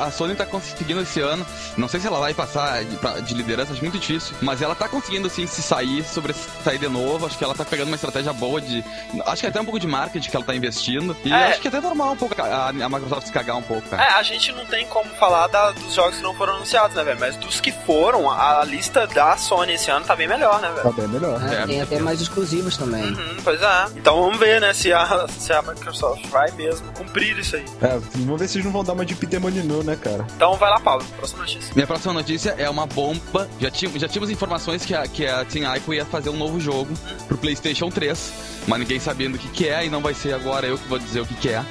a, 0.00 0.10
Sony 0.10 0.34
tá 0.34 0.46
conseguindo 0.46 1.02
esse 1.02 1.20
ano. 1.20 1.46
Não 1.76 1.86
sei 1.86 2.00
se 2.00 2.06
ela 2.06 2.18
vai 2.18 2.32
passar 2.32 2.82
de, 3.22 3.34
liderança, 3.34 3.72
acho 3.72 3.82
muito 3.82 3.98
difícil. 3.98 4.34
Mas 4.40 4.62
ela 4.62 4.74
tá 4.74 4.88
conseguindo, 4.88 5.26
assim, 5.26 5.46
se 5.46 5.62
sair, 5.62 6.02
sobressair 6.04 6.78
de 6.78 6.88
novo. 6.88 7.26
Acho 7.26 7.36
que 7.36 7.44
ela 7.44 7.54
tá 7.54 7.64
pegando 7.64 7.88
uma 7.88 7.94
estratégia 7.96 8.32
boa 8.32 8.60
de. 8.60 8.82
Acho 9.26 9.42
que 9.42 9.46
até 9.48 9.60
um 9.60 9.64
pouco 9.64 9.78
de 9.78 9.86
marketing 9.86 10.30
que 10.30 10.36
ela 10.36 10.44
tá 10.44 10.54
investindo. 10.54 11.14
E 11.24 11.30
É. 11.32 11.48
acho 11.48 11.60
que 11.60 11.68
é 11.68 11.70
até 11.70 11.80
normal 11.80 12.12
um 12.12 12.16
pouco 12.16 12.40
a, 12.40 12.68
a 12.68 12.72
Microsoft 12.72 13.26
se 13.26 13.32
cagar 13.32 13.56
um 13.56 13.62
pouco, 13.62 13.86
cara. 13.90 14.02
É, 14.02 14.08
a 14.14 14.22
gente 14.22 14.50
não 14.52 14.64
tem 14.66 14.86
como 14.86 15.10
falar 15.16 15.46
da- 15.48 15.72
dos 15.72 15.92
jogos 15.94 16.16
que 16.16 16.22
não 16.22 16.34
foram 16.34 16.54
anunciados, 16.56 16.96
né, 16.96 17.04
velho? 17.04 17.20
Mas 17.20 17.36
dos 17.36 17.60
que 17.60 17.70
foram, 17.70 18.30
a, 18.30 18.60
a 18.60 18.64
lista 18.64 18.79
da 18.88 19.36
Sony 19.36 19.74
esse 19.74 19.90
ano 19.90 20.04
tá 20.04 20.16
bem 20.16 20.26
melhor, 20.28 20.60
né, 20.60 20.68
velho? 20.70 20.82
Tá 20.82 20.90
bem 20.92 21.08
melhor. 21.08 21.40
é, 21.50 21.62
É, 21.62 21.66
tem 21.66 21.80
até 21.82 21.98
mais 21.98 22.20
exclusivos 22.20 22.76
também. 22.76 23.04
Uhum, 23.04 23.36
pois 23.44 23.60
é. 23.60 23.86
Então 23.96 24.22
vamos 24.22 24.38
ver, 24.38 24.60
né, 24.60 24.72
se 24.72 24.92
a, 24.92 25.26
se 25.28 25.52
a 25.52 25.62
Microsoft 25.62 26.26
vai 26.28 26.50
mesmo 26.52 26.90
cumprir 26.92 27.38
isso 27.38 27.56
aí. 27.56 27.64
É, 27.82 27.98
vamos 28.14 28.40
ver 28.40 28.48
se 28.48 28.56
eles 28.58 28.64
não 28.64 28.72
vão 28.72 28.84
dar 28.84 28.92
uma 28.94 29.04
de 29.04 29.14
Peter 29.14 29.40
Molyneux, 29.40 29.84
né, 29.84 29.96
cara? 29.96 30.26
Então 30.34 30.56
vai 30.56 30.70
lá, 30.70 30.80
Paulo, 30.80 31.04
próxima 31.16 31.40
notícia. 31.42 31.72
Minha 31.74 31.86
próxima 31.86 32.12
notícia 32.12 32.54
é 32.58 32.68
uma 32.68 32.86
bomba. 32.86 33.48
Já, 33.60 33.70
tinha, 33.70 33.98
já 33.98 34.08
tínhamos 34.08 34.30
informações 34.30 34.84
que 34.84 34.94
a, 34.94 35.06
que 35.06 35.26
a 35.26 35.44
Team 35.44 35.74
Ico 35.76 35.94
ia 35.94 36.04
fazer 36.04 36.30
um 36.30 36.36
novo 36.36 36.58
jogo 36.60 36.92
pro 37.28 37.36
PlayStation 37.38 37.88
3, 37.90 38.32
mas 38.66 38.78
ninguém 38.78 38.98
sabendo 39.00 39.34
o 39.36 39.38
que, 39.38 39.48
que 39.48 39.68
é, 39.68 39.84
e 39.86 39.90
não 39.90 40.00
vai 40.00 40.14
ser 40.14 40.34
agora 40.34 40.66
eu 40.66 40.76
que 40.78 40.88
vou 40.88 40.98
dizer 40.98 41.20
o 41.20 41.26
que, 41.26 41.34
que 41.34 41.48
é. 41.50 41.64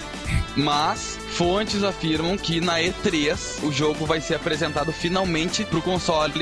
Mas 0.56 1.19
fontes 1.30 1.84
afirmam 1.84 2.38
que 2.38 2.60
na 2.60 2.80
E3 2.80 3.64
o 3.64 3.72
jogo 3.72 4.06
vai 4.06 4.20
ser 4.22 4.36
apresentado 4.36 4.92
finalmente 4.92 5.64
pro 5.66 5.82
console 5.82 6.34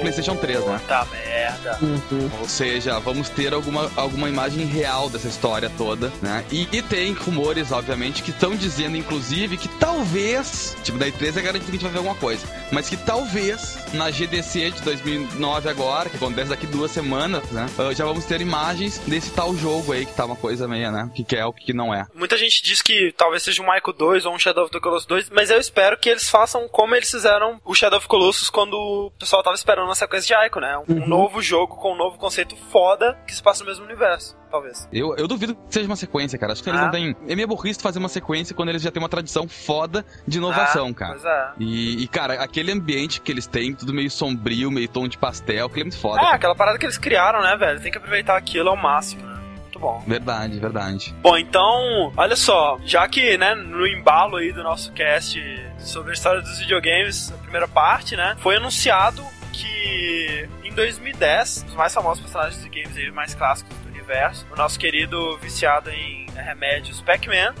PlayStation 0.00 0.36
3, 0.36 0.64
né? 0.64 0.78
Puta 0.78 1.06
merda. 1.10 1.78
Uhum. 1.82 2.30
Ou 2.40 2.48
seja, 2.48 2.98
vamos 3.00 3.28
ter 3.28 3.52
alguma, 3.52 3.90
alguma 3.96 4.28
imagem 4.28 4.64
real 4.66 5.08
dessa 5.08 5.28
história 5.28 5.70
toda, 5.76 6.12
né? 6.22 6.44
E, 6.50 6.68
e 6.72 6.82
tem 6.82 7.12
rumores, 7.12 7.72
obviamente, 7.72 8.22
que 8.22 8.30
estão 8.30 8.54
dizendo, 8.54 8.96
inclusive, 8.96 9.56
que 9.56 9.68
talvez, 9.78 10.76
tipo, 10.82 10.98
da 10.98 11.06
E3 11.06 11.36
é 11.36 11.42
garantido 11.42 11.64
que 11.64 11.70
a 11.70 11.72
gente 11.72 11.82
vai 11.82 11.92
ver 11.92 11.98
alguma 11.98 12.16
coisa, 12.16 12.46
mas 12.70 12.88
que 12.88 12.96
talvez 12.96 13.78
na 13.94 14.10
GDC 14.10 14.72
de 14.72 14.82
2009 14.82 15.68
agora, 15.68 16.10
que 16.10 16.16
acontece 16.16 16.50
daqui 16.50 16.66
duas 16.66 16.90
semanas, 16.90 17.42
né? 17.50 17.66
ah, 17.78 17.92
Já 17.92 18.04
vamos 18.04 18.24
ter 18.24 18.40
imagens 18.40 18.98
desse 19.06 19.30
tal 19.30 19.56
jogo 19.56 19.92
aí, 19.92 20.04
que 20.04 20.14
tá 20.14 20.24
uma 20.24 20.36
coisa 20.36 20.68
meio, 20.68 20.90
né? 20.92 21.04
O 21.04 21.10
que, 21.10 21.24
que 21.24 21.36
é, 21.36 21.44
o 21.44 21.52
que, 21.52 21.66
que 21.66 21.72
não 21.72 21.94
é. 21.94 22.06
Muita 22.14 22.36
gente 22.36 22.62
diz 22.62 22.82
que 22.82 23.12
talvez 23.16 23.42
seja 23.42 23.62
um 23.62 23.66
Michael 23.66 23.94
2 23.96 24.26
ou 24.26 24.33
um 24.34 24.38
Shadow 24.38 24.64
of 24.64 24.72
the 24.72 24.80
Colossus 24.80 25.06
2, 25.06 25.30
mas 25.30 25.50
eu 25.50 25.58
espero 25.58 25.96
que 25.96 26.08
eles 26.08 26.28
façam 26.28 26.68
como 26.68 26.94
eles 26.94 27.10
fizeram 27.10 27.60
o 27.64 27.74
Shadow 27.74 27.98
of 27.98 28.08
Colossus 28.08 28.50
quando 28.50 28.74
o 28.74 29.10
pessoal 29.18 29.42
tava 29.42 29.56
esperando 29.56 29.90
a 29.90 29.94
sequência 29.94 30.36
de 30.36 30.46
Ico, 30.46 30.60
né? 30.60 30.76
Um, 30.88 31.02
um 31.02 31.06
novo 31.08 31.40
jogo 31.42 31.76
com 31.76 31.92
um 31.92 31.96
novo 31.96 32.18
conceito 32.18 32.56
foda 32.70 33.18
que 33.26 33.34
se 33.34 33.42
passa 33.42 33.62
no 33.64 33.70
mesmo 33.70 33.84
universo, 33.84 34.36
talvez. 34.50 34.88
Eu, 34.92 35.14
eu 35.16 35.26
duvido 35.28 35.54
que 35.54 35.60
seja 35.70 35.86
uma 35.86 35.96
sequência, 35.96 36.38
cara. 36.38 36.52
Acho 36.52 36.62
que 36.62 36.70
eles 36.70 36.80
Ah. 36.80 36.84
não 36.84 36.90
têm. 36.90 37.16
É 37.28 37.34
meio 37.36 37.48
burrice 37.48 37.80
fazer 37.80 37.98
uma 37.98 38.08
sequência 38.08 38.54
quando 38.54 38.68
eles 38.70 38.82
já 38.82 38.90
têm 38.90 39.02
uma 39.02 39.08
tradição 39.08 39.48
foda 39.48 40.04
de 40.26 40.38
inovação, 40.38 40.88
Ah, 40.88 40.94
cara. 40.94 41.12
Pois 41.12 41.24
é. 41.24 41.52
E, 41.58 42.02
e, 42.02 42.08
cara, 42.08 42.34
aquele 42.42 42.72
ambiente 42.72 43.20
que 43.20 43.30
eles 43.32 43.46
têm, 43.46 43.74
tudo 43.74 43.92
meio 43.94 44.10
sombrio, 44.10 44.70
meio 44.70 44.88
tom 44.88 45.06
de 45.08 45.16
pastel, 45.18 45.66
aquele 45.66 45.82
é 45.82 45.84
muito 45.84 45.98
foda. 46.00 46.20
É, 46.20 46.24
cara. 46.24 46.36
aquela 46.36 46.54
parada 46.54 46.78
que 46.78 46.86
eles 46.86 46.98
criaram, 46.98 47.40
né, 47.42 47.56
velho? 47.56 47.80
Tem 47.80 47.90
que 47.92 47.98
aproveitar 47.98 48.36
aquilo 48.36 48.68
ao 48.70 48.76
máximo, 48.76 49.24
né? 49.26 49.33
Muito 49.74 49.78
bom. 49.78 50.02
Verdade, 50.06 50.58
verdade. 50.58 51.14
Bom, 51.20 51.36
então, 51.36 52.12
olha 52.16 52.36
só, 52.36 52.78
já 52.84 53.08
que, 53.08 53.36
né, 53.36 53.54
no 53.54 53.86
embalo 53.86 54.36
aí 54.36 54.52
do 54.52 54.62
nosso 54.62 54.92
cast 54.92 55.40
sobre 55.78 56.10
a 56.10 56.14
história 56.14 56.40
dos 56.40 56.58
videogames, 56.58 57.32
a 57.32 57.38
primeira 57.38 57.66
parte, 57.66 58.16
né, 58.16 58.36
foi 58.38 58.56
anunciado 58.56 59.22
que 59.52 60.48
em 60.62 60.74
em 60.74 60.76
2010, 60.76 61.66
os 61.68 61.74
mais 61.74 61.94
famosos 61.94 62.20
personagens 62.20 62.60
de 62.60 62.68
games 62.68 62.96
aí, 62.96 63.10
mais 63.12 63.32
clássicos 63.32 63.76
do 63.78 63.88
universo, 63.88 64.44
o 64.52 64.56
nosso 64.56 64.76
querido 64.76 65.38
viciado 65.38 65.88
em 65.88 66.26
remédios 66.34 67.00
Pac-Man, 67.00 67.54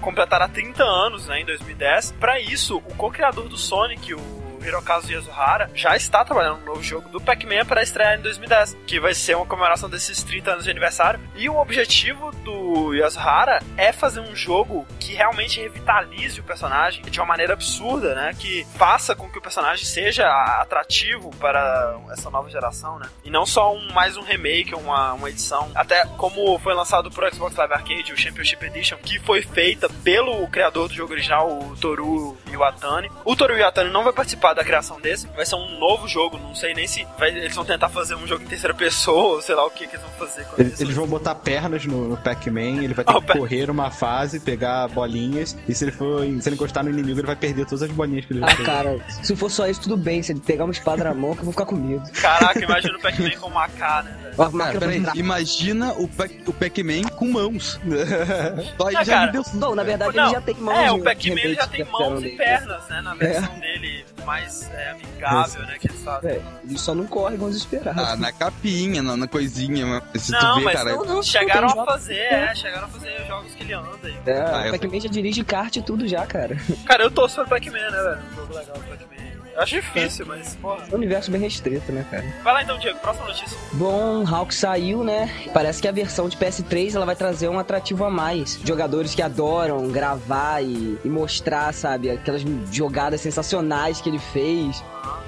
completará 0.00 0.48
30 0.48 0.82
anos 0.82 1.26
né, 1.26 1.42
em 1.42 1.44
2010. 1.44 2.12
Para 2.12 2.40
isso, 2.40 2.78
o 2.78 2.94
co-criador 2.94 3.50
do 3.50 3.58
Sonic, 3.58 4.14
o 4.14 4.43
Hirokazu 4.64 5.12
Yasuhara, 5.12 5.70
já 5.74 5.96
está 5.96 6.24
trabalhando 6.24 6.60
no 6.60 6.66
novo 6.66 6.82
jogo 6.82 7.08
do 7.08 7.20
Pac-Man 7.20 7.64
para 7.66 7.82
estrear 7.82 8.18
em 8.18 8.22
2010, 8.22 8.76
que 8.86 8.98
vai 8.98 9.14
ser 9.14 9.36
uma 9.36 9.46
comemoração 9.46 9.88
desses 9.88 10.22
30 10.22 10.52
anos 10.52 10.64
de 10.64 10.70
aniversário. 10.70 11.20
E 11.36 11.48
o 11.48 11.56
objetivo 11.56 12.30
do 12.32 12.94
Yasuhara 12.94 13.62
é 13.76 13.92
fazer 13.92 14.20
um 14.20 14.34
jogo 14.34 14.86
que 14.98 15.14
realmente 15.14 15.60
revitalize 15.60 16.40
o 16.40 16.44
personagem 16.44 17.02
de 17.02 17.20
uma 17.20 17.26
maneira 17.26 17.52
absurda, 17.52 18.14
né? 18.14 18.34
Que 18.38 18.66
faça 18.76 19.14
com 19.14 19.28
que 19.28 19.38
o 19.38 19.42
personagem 19.42 19.84
seja 19.84 20.26
atrativo 20.60 21.30
para 21.38 21.98
essa 22.12 22.30
nova 22.30 22.48
geração, 22.48 22.98
né? 22.98 23.08
E 23.24 23.30
não 23.30 23.44
só 23.44 23.74
um, 23.74 23.92
mais 23.92 24.16
um 24.16 24.22
remake, 24.22 24.74
uma, 24.74 25.12
uma 25.12 25.28
edição. 25.28 25.70
Até 25.74 26.06
como 26.16 26.58
foi 26.58 26.74
lançado 26.74 27.10
pro 27.10 27.32
Xbox 27.32 27.56
Live 27.56 27.74
Arcade, 27.74 28.12
o 28.12 28.16
Championship 28.16 28.64
Edition, 28.64 28.96
que 28.98 29.18
foi 29.20 29.42
feita 29.42 29.88
pelo 30.02 30.46
criador 30.48 30.88
do 30.88 30.94
jogo 30.94 31.12
original, 31.12 31.50
o 31.50 31.76
Toru 31.76 32.36
Iwatani. 32.50 33.10
O 33.24 33.36
Toru 33.36 33.56
Iwatani 33.56 33.90
não 33.90 34.04
vai 34.04 34.12
participar 34.12 34.53
da 34.54 34.64
criação 34.64 35.00
desse, 35.00 35.26
vai 35.28 35.44
ser 35.46 35.56
um 35.56 35.78
novo 35.78 36.06
jogo, 36.08 36.38
não 36.38 36.54
sei 36.54 36.74
nem 36.74 36.86
se 36.86 37.06
vai, 37.18 37.30
eles 37.30 37.54
vão 37.54 37.64
tentar 37.64 37.88
fazer 37.88 38.14
um 38.14 38.26
jogo 38.26 38.44
em 38.44 38.46
terceira 38.46 38.74
pessoa, 38.74 39.34
ou 39.36 39.42
sei 39.42 39.54
lá 39.54 39.64
o 39.66 39.70
que, 39.70 39.86
que 39.86 39.96
eles 39.96 40.02
vão 40.06 40.10
fazer 40.28 40.44
com 40.44 40.60
eles. 40.60 40.80
Eles 40.80 40.94
vão 40.94 41.06
botar 41.06 41.34
pernas 41.34 41.84
no, 41.86 42.08
no 42.08 42.16
Pac-Man, 42.16 42.82
ele 42.82 42.94
vai 42.94 43.04
ter 43.04 43.14
Oh, 43.14 43.20
que 43.22 43.38
correr 43.38 43.70
uma 43.70 43.90
fase, 43.90 44.40
pegar 44.40 44.88
bolinhas, 44.88 45.56
e 45.68 45.74
se 45.74 45.84
ele 45.84 45.92
for 45.92 46.20
se 46.40 46.48
ele 46.48 46.54
encostar 46.56 46.82
no 46.84 46.90
inimigo, 46.90 47.20
ele 47.20 47.26
vai 47.26 47.36
perder 47.36 47.64
todas 47.66 47.82
as 47.82 47.90
bolinhas 47.90 48.24
que 48.24 48.32
ele 48.32 48.40
vai 48.40 48.52
Ah, 48.52 48.56
cara, 48.64 48.98
se 49.22 49.34
for 49.36 49.50
só 49.50 49.66
isso, 49.68 49.80
tudo 49.82 49.96
bem. 49.96 50.22
Se 50.22 50.32
ele 50.32 50.40
pegar 50.40 50.64
uma 50.64 50.72
espada 50.72 51.04
na 51.04 51.14
mão, 51.14 51.32
que 51.34 51.40
eu 51.40 51.44
vou 51.44 51.52
ficar 51.52 51.66
com 51.66 51.74
medo. 51.76 52.02
Caraca, 52.12 52.58
imagina 52.62 52.96
o 52.98 53.00
Pac-Man 53.00 53.30
com 53.40 53.48
uma 53.48 53.68
K, 53.68 54.02
né? 54.02 54.32
Uma 54.36 54.50
Cara, 54.66 54.78
peraí, 54.80 55.02
imagina 55.14 55.92
o, 55.92 56.08
Pac- 56.08 56.42
o 56.46 56.52
Pac-Man 56.52 57.02
com 57.16 57.30
mãos. 57.30 57.78
Só 58.76 58.88
aí 58.88 58.96
Ah, 58.96 59.04
já 59.04 59.12
cara, 59.14 59.26
me 59.26 59.32
deu 59.32 59.42
Não, 59.54 59.74
na 59.74 59.82
verdade 59.82 60.16
Não, 60.16 60.24
ele 60.24 60.34
já 60.34 60.40
tem 60.40 60.54
mãos. 60.56 60.76
É, 60.78 60.92
o 60.92 61.02
Pac-Man 61.02 61.40
ele 61.40 61.54
já 61.54 61.66
tem 61.66 61.84
mãos 61.84 62.20
e 62.20 62.22
dele. 62.24 62.36
pernas, 62.36 62.88
né? 62.88 63.00
Na 63.02 63.14
versão 63.14 63.58
dele 63.58 64.04
mais 64.24 64.43
é, 64.72 64.90
amigável, 64.90 65.62
né? 65.62 65.76
Que 65.78 65.88
eles 65.88 66.02
fazem. 66.02 66.30
É, 66.32 66.42
ele 66.64 66.78
só 66.78 66.94
não 66.94 67.06
corre 67.06 67.34
igual 67.34 67.50
desesperado. 67.50 68.00
Ah, 68.00 68.16
na 68.16 68.32
capinha, 68.32 69.02
na, 69.02 69.16
na 69.16 69.26
coisinha. 69.28 69.86
mas 70.12 70.22
Se 70.22 70.32
Não, 70.32 70.40
tu 70.40 70.58
vê, 70.58 70.64
mas 70.64 70.74
cara. 70.74 70.92
não, 70.96 71.04
não, 71.04 71.22
Chegaram 71.22 71.68
a 71.80 71.84
fazer, 71.84 72.14
é, 72.18 72.54
chegaram 72.54 72.84
a 72.86 72.88
fazer 72.88 73.26
jogos 73.26 73.54
que 73.54 73.62
ele 73.62 73.72
anda 73.74 73.98
aí. 74.04 74.16
É, 74.26 74.40
Ah, 74.40 74.70
Pac-Man 74.70 75.00
já 75.00 75.08
dirige 75.08 75.44
kart 75.44 75.74
e 75.76 75.82
tudo 75.82 76.06
já, 76.06 76.26
cara. 76.26 76.56
Cara, 76.86 77.04
eu 77.04 77.10
torço 77.10 77.36
pro 77.36 77.48
Pac-Man, 77.48 77.78
né, 77.78 77.90
velho? 78.02 78.18
Um 78.32 78.34
jogo 78.36 78.54
legal 78.54 78.76
do 78.76 78.84
Pac-Man. 78.84 79.33
Eu 79.54 79.62
acho 79.62 79.76
difícil, 79.76 80.26
mas, 80.26 80.56
porra. 80.56 80.84
É 80.90 80.92
um 80.92 80.98
universo 80.98 81.30
bem 81.30 81.40
restrito, 81.40 81.92
né, 81.92 82.04
cara? 82.10 82.24
Vai 82.42 82.54
lá 82.54 82.62
então, 82.62 82.76
Diego, 82.76 82.98
próxima 82.98 83.26
notícia. 83.26 83.56
Bom, 83.72 84.26
Hawk 84.26 84.52
saiu, 84.52 85.04
né? 85.04 85.30
Parece 85.52 85.80
que 85.80 85.86
a 85.86 85.92
versão 85.92 86.28
de 86.28 86.36
PS3 86.36 86.96
ela 86.96 87.06
vai 87.06 87.14
trazer 87.14 87.48
um 87.48 87.58
atrativo 87.58 88.04
a 88.04 88.10
mais. 88.10 88.58
Jogadores 88.64 89.14
que 89.14 89.22
adoram 89.22 89.88
gravar 89.88 90.60
e, 90.60 90.98
e 91.04 91.08
mostrar, 91.08 91.72
sabe, 91.72 92.10
aquelas 92.10 92.42
jogadas 92.72 93.20
sensacionais 93.20 94.00
que 94.00 94.08
ele 94.08 94.18
fez 94.18 94.82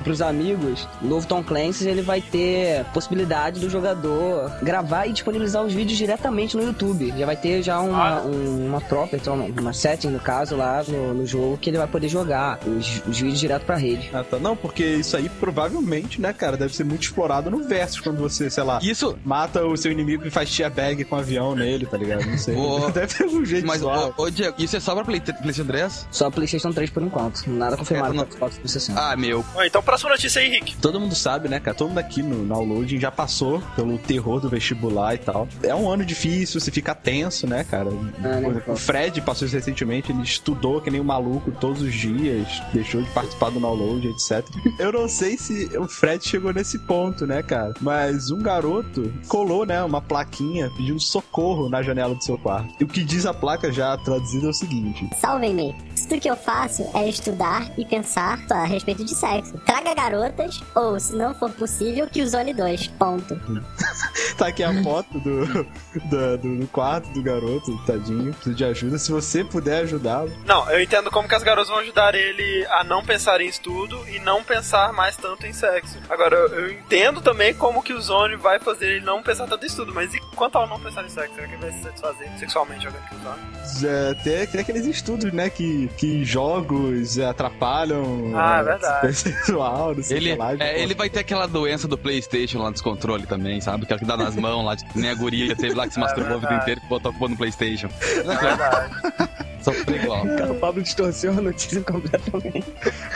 pros 0.04 0.20
amigos. 0.22 0.86
O 1.02 1.06
novo 1.06 1.26
Tom 1.26 1.42
Clancy 1.42 1.88
ele 1.88 2.02
vai 2.02 2.20
ter 2.20 2.84
possibilidade 2.94 3.60
do 3.60 3.68
jogador 3.68 4.50
gravar 4.62 5.06
e 5.06 5.12
disponibilizar 5.12 5.62
os 5.64 5.72
vídeos 5.72 5.98
diretamente 5.98 6.56
no 6.56 6.62
YouTube. 6.62 7.12
Já 7.16 7.26
vai 7.26 7.36
ter 7.36 7.62
já 7.62 7.80
uma, 7.80 8.18
Ah. 8.18 8.22
um- 8.22 8.66
uma 8.68 8.80
property, 8.80 9.28
uma, 9.28 9.44
uma 9.44 9.72
setting 9.72 10.08
no 10.08 10.20
caso 10.20 10.56
lá 10.56 10.82
no, 10.86 11.14
no 11.14 11.26
jogo 11.26 11.56
que 11.58 11.70
ele 11.70 11.78
vai 11.78 11.86
poder 11.86 12.08
jogar 12.08 12.58
os, 12.66 13.02
os 13.06 13.18
vídeos 13.20 13.40
direto 13.40 13.64
pra 13.64 13.76
rede. 13.76 14.10
Ah, 14.12 14.22
tá. 14.22 14.38
Não, 14.38 14.56
porque 14.56 14.84
isso 14.84 15.16
aí 15.16 15.28
provavelmente, 15.28 16.20
né, 16.20 16.32
cara, 16.32 16.56
deve 16.56 16.74
ser 16.74 16.84
muito 16.84 17.02
explorado 17.02 17.50
no 17.50 17.64
Versus 17.66 18.00
quando 18.00 18.18
você, 18.18 18.48
sei 18.50 18.62
lá, 18.62 18.78
Isso, 18.82 19.18
mata 19.24 19.64
o 19.64 19.76
seu 19.76 19.90
inimigo 19.90 20.26
e 20.26 20.30
faz 20.30 20.50
tia 20.50 20.70
bag 20.70 21.04
com 21.04 21.16
um 21.16 21.18
avião 21.18 21.54
nele, 21.54 21.86
tá 21.86 21.96
ligado? 21.96 22.24
Não 22.26 22.38
sei. 22.38 22.54
Deve 22.94 23.06
ter 23.14 23.26
um 23.26 23.44
jeito 23.44 23.66
mas, 23.66 23.82
ô, 23.82 24.30
Diego, 24.30 24.54
isso 24.58 24.76
é 24.76 24.80
só 24.80 24.94
pra 24.94 25.04
Play, 25.04 25.20
PlayStation 25.20 25.64
3? 25.66 26.06
Só 26.10 26.30
PlayStation 26.30 26.72
3 26.72 26.90
por 26.90 27.02
enquanto. 27.02 27.44
Nada 27.48 27.76
confirmado 27.76 28.14
não- 28.14 28.24
pra 28.24 28.32
Xbox 28.34 28.56
360. 28.58 29.00
Ah, 29.00 29.16
meu. 29.16 29.44
Bom, 29.54 29.62
então, 29.66 29.82
próxima 29.82 30.10
notícia 30.10 30.40
aí, 30.40 30.48
Rick. 30.48 30.76
Todo 30.76 31.00
mundo 31.00 31.14
sabe, 31.14 31.48
né, 31.48 31.60
cara? 31.60 31.76
Todo 31.76 31.88
mundo 31.88 31.98
aqui 31.98 32.22
no 32.22 32.46
downloading 32.46 32.98
já 32.98 33.10
passou 33.10 33.60
pelo 33.74 33.98
terror 33.98 34.40
do 34.40 34.48
vestibular 34.48 35.14
e 35.14 35.18
tal. 35.18 35.48
É 35.62 35.74
um 35.74 35.90
ano 35.90 36.04
difícil, 36.04 36.60
você 36.60 36.70
fica 36.70 36.94
tenso, 36.94 37.46
né, 37.46 37.64
cara? 37.64 37.90
Né, 37.90 38.62
o 38.66 38.76
Fred 38.76 39.20
passou 39.20 39.46
isso 39.46 39.56
recentemente, 39.56 40.12
ele 40.12 40.22
estudou 40.22 40.80
que 40.80 40.90
nem 40.90 41.00
um 41.00 41.04
maluco 41.04 41.50
todos 41.52 41.82
os 41.82 41.92
dias, 41.92 42.62
deixou 42.72 43.02
de 43.02 43.10
participar 43.10 43.50
do 43.50 43.60
download, 43.60 44.06
etc. 44.08 44.44
Eu 44.78 44.92
não 44.92 45.08
sei 45.08 45.36
se 45.36 45.70
o 45.76 45.88
Fred 45.88 46.26
chegou 46.26 46.52
nesse 46.52 46.78
ponto, 46.78 47.26
né, 47.26 47.42
cara? 47.42 47.74
Mas 47.80 48.30
um 48.30 48.38
garoto 48.38 49.12
colou, 49.28 49.66
né, 49.66 49.82
uma 49.82 50.00
plaquinha 50.00 50.70
pedindo 50.76 51.00
socorro 51.00 51.68
na 51.68 51.82
janela 51.82 52.14
do 52.14 52.22
seu 52.22 52.38
quarto. 52.38 52.74
E 52.80 52.84
o 52.84 52.86
que 52.86 53.04
diz 53.04 53.26
a 53.26 53.34
placa 53.34 53.72
já 53.72 53.96
traduzida 53.98 54.46
é 54.46 54.50
o 54.50 54.54
seguinte: 54.54 55.08
Salvem-me. 55.20 55.74
Tudo 56.08 56.20
que 56.20 56.30
eu 56.30 56.36
faço 56.36 56.88
é 56.94 57.08
estudar 57.08 57.72
e 57.78 57.84
pensar 57.84 58.44
a 58.50 58.64
respeito 58.64 59.04
de 59.04 59.14
sexo. 59.14 59.55
Traga 59.64 59.94
garotas, 59.94 60.60
ou, 60.74 60.98
se 61.00 61.14
não 61.14 61.34
for 61.34 61.50
possível, 61.50 62.06
que 62.08 62.22
o 62.22 62.28
Zone 62.28 62.52
2. 62.54 62.88
Ponto. 62.88 63.38
Tá 64.36 64.48
aqui 64.48 64.62
a 64.62 64.82
foto 64.82 65.18
do, 65.20 65.46
do, 65.46 66.36
do- 66.36 66.58
do 66.58 66.66
quarto 66.68 67.08
do 67.10 67.22
garoto, 67.22 67.74
tadinho, 67.86 68.34
precisa 68.34 68.54
de 68.54 68.64
ajuda. 68.66 68.98
Se 68.98 69.10
você 69.10 69.42
puder 69.42 69.84
ajudá-lo. 69.84 70.30
Não, 70.44 70.70
eu 70.70 70.82
entendo 70.82 71.10
como 71.10 71.26
que 71.26 71.34
as 71.34 71.42
garotas 71.42 71.68
vão 71.70 71.78
ajudar 71.78 72.14
ele 72.14 72.66
a 72.68 72.84
não 72.84 73.02
pensar 73.02 73.40
em 73.40 73.46
estudo 73.48 73.98
e 74.10 74.18
não 74.18 74.44
pensar 74.44 74.92
mais 74.92 75.16
tanto 75.16 75.46
em 75.46 75.54
sexo. 75.54 75.96
Agora, 76.10 76.36
eu, 76.36 76.48
eu 76.48 76.70
entendo 76.72 77.22
também 77.22 77.54
como 77.54 77.82
que 77.82 77.94
o 77.94 78.00
Zone 78.02 78.36
vai 78.36 78.58
fazer 78.58 78.86
ele 78.96 79.04
não 79.06 79.22
pensar 79.22 79.46
tanto 79.46 79.64
em 79.64 79.68
estudo, 79.68 79.94
mas 79.94 80.12
e 80.12 80.20
quanto 80.34 80.56
ao 80.58 80.66
não 80.66 80.78
pensar 80.80 81.02
em 81.04 81.08
sexo? 81.08 81.34
Será 81.34 81.46
que 81.48 81.54
ele 81.54 81.62
vai 81.62 81.72
se 81.72 81.82
satisfazer 81.82 82.28
sexualmente 82.38 82.84
jogando 82.84 83.08
com 83.08 83.16
o 83.16 83.18
Zone? 83.20 83.86
É, 83.86 84.14
tem, 84.22 84.46
tem 84.48 84.60
aqueles 84.60 84.84
estudos, 84.84 85.32
né, 85.32 85.48
que, 85.48 85.88
que 85.96 86.24
jogos 86.26 87.18
atrapalham 87.18 88.32
Ah, 88.36 88.58
é, 88.58 88.62
verdade. 88.62 89.16
não 89.52 90.02
sei 90.02 90.16
o 90.16 90.18
Ele, 90.18 90.34
lá. 90.36 90.54
é, 90.58 90.82
ele 90.82 90.94
vai 90.94 91.08
ter 91.08 91.20
aquela 91.20 91.46
doença 91.46 91.86
do 91.88 91.96
PlayStation 91.98 92.58
lá, 92.62 92.70
descontrole 92.70 93.26
também, 93.26 93.60
sabe? 93.60 93.84
Aquela 93.84 94.00
que 94.00 94.06
dá 94.06 94.16
nas 94.16 94.36
mãos 94.36 94.64
lá, 94.64 94.76
tipo, 94.76 94.98
nem 94.98 95.10
a 95.10 95.14
guria 95.14 95.54
teve 95.56 95.74
lá 95.74 95.86
que 95.86 95.94
se 95.94 95.98
É 96.00 96.02
masturbou 96.02 96.36
a 96.36 96.40
vida 96.40 96.54
inteira 96.54 96.80
e 96.84 96.88
botou 96.88 97.10
a 97.10 97.12
culpa 97.12 97.28
no 97.28 97.36
PlayStation. 97.36 97.88
É 98.02 98.22
verdade. 98.22 98.94
Só 99.66 99.72
foi 99.72 99.96
igual. 99.96 100.24
Cara, 100.24 100.52
o 100.52 100.60
Pablo 100.60 100.80
distorceu 100.80 101.32
a 101.32 101.40
notícia 101.40 101.80
completamente. 101.82 102.64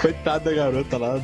Coitada 0.00 0.50
da 0.50 0.56
garota 0.56 0.98
lá. 0.98 1.14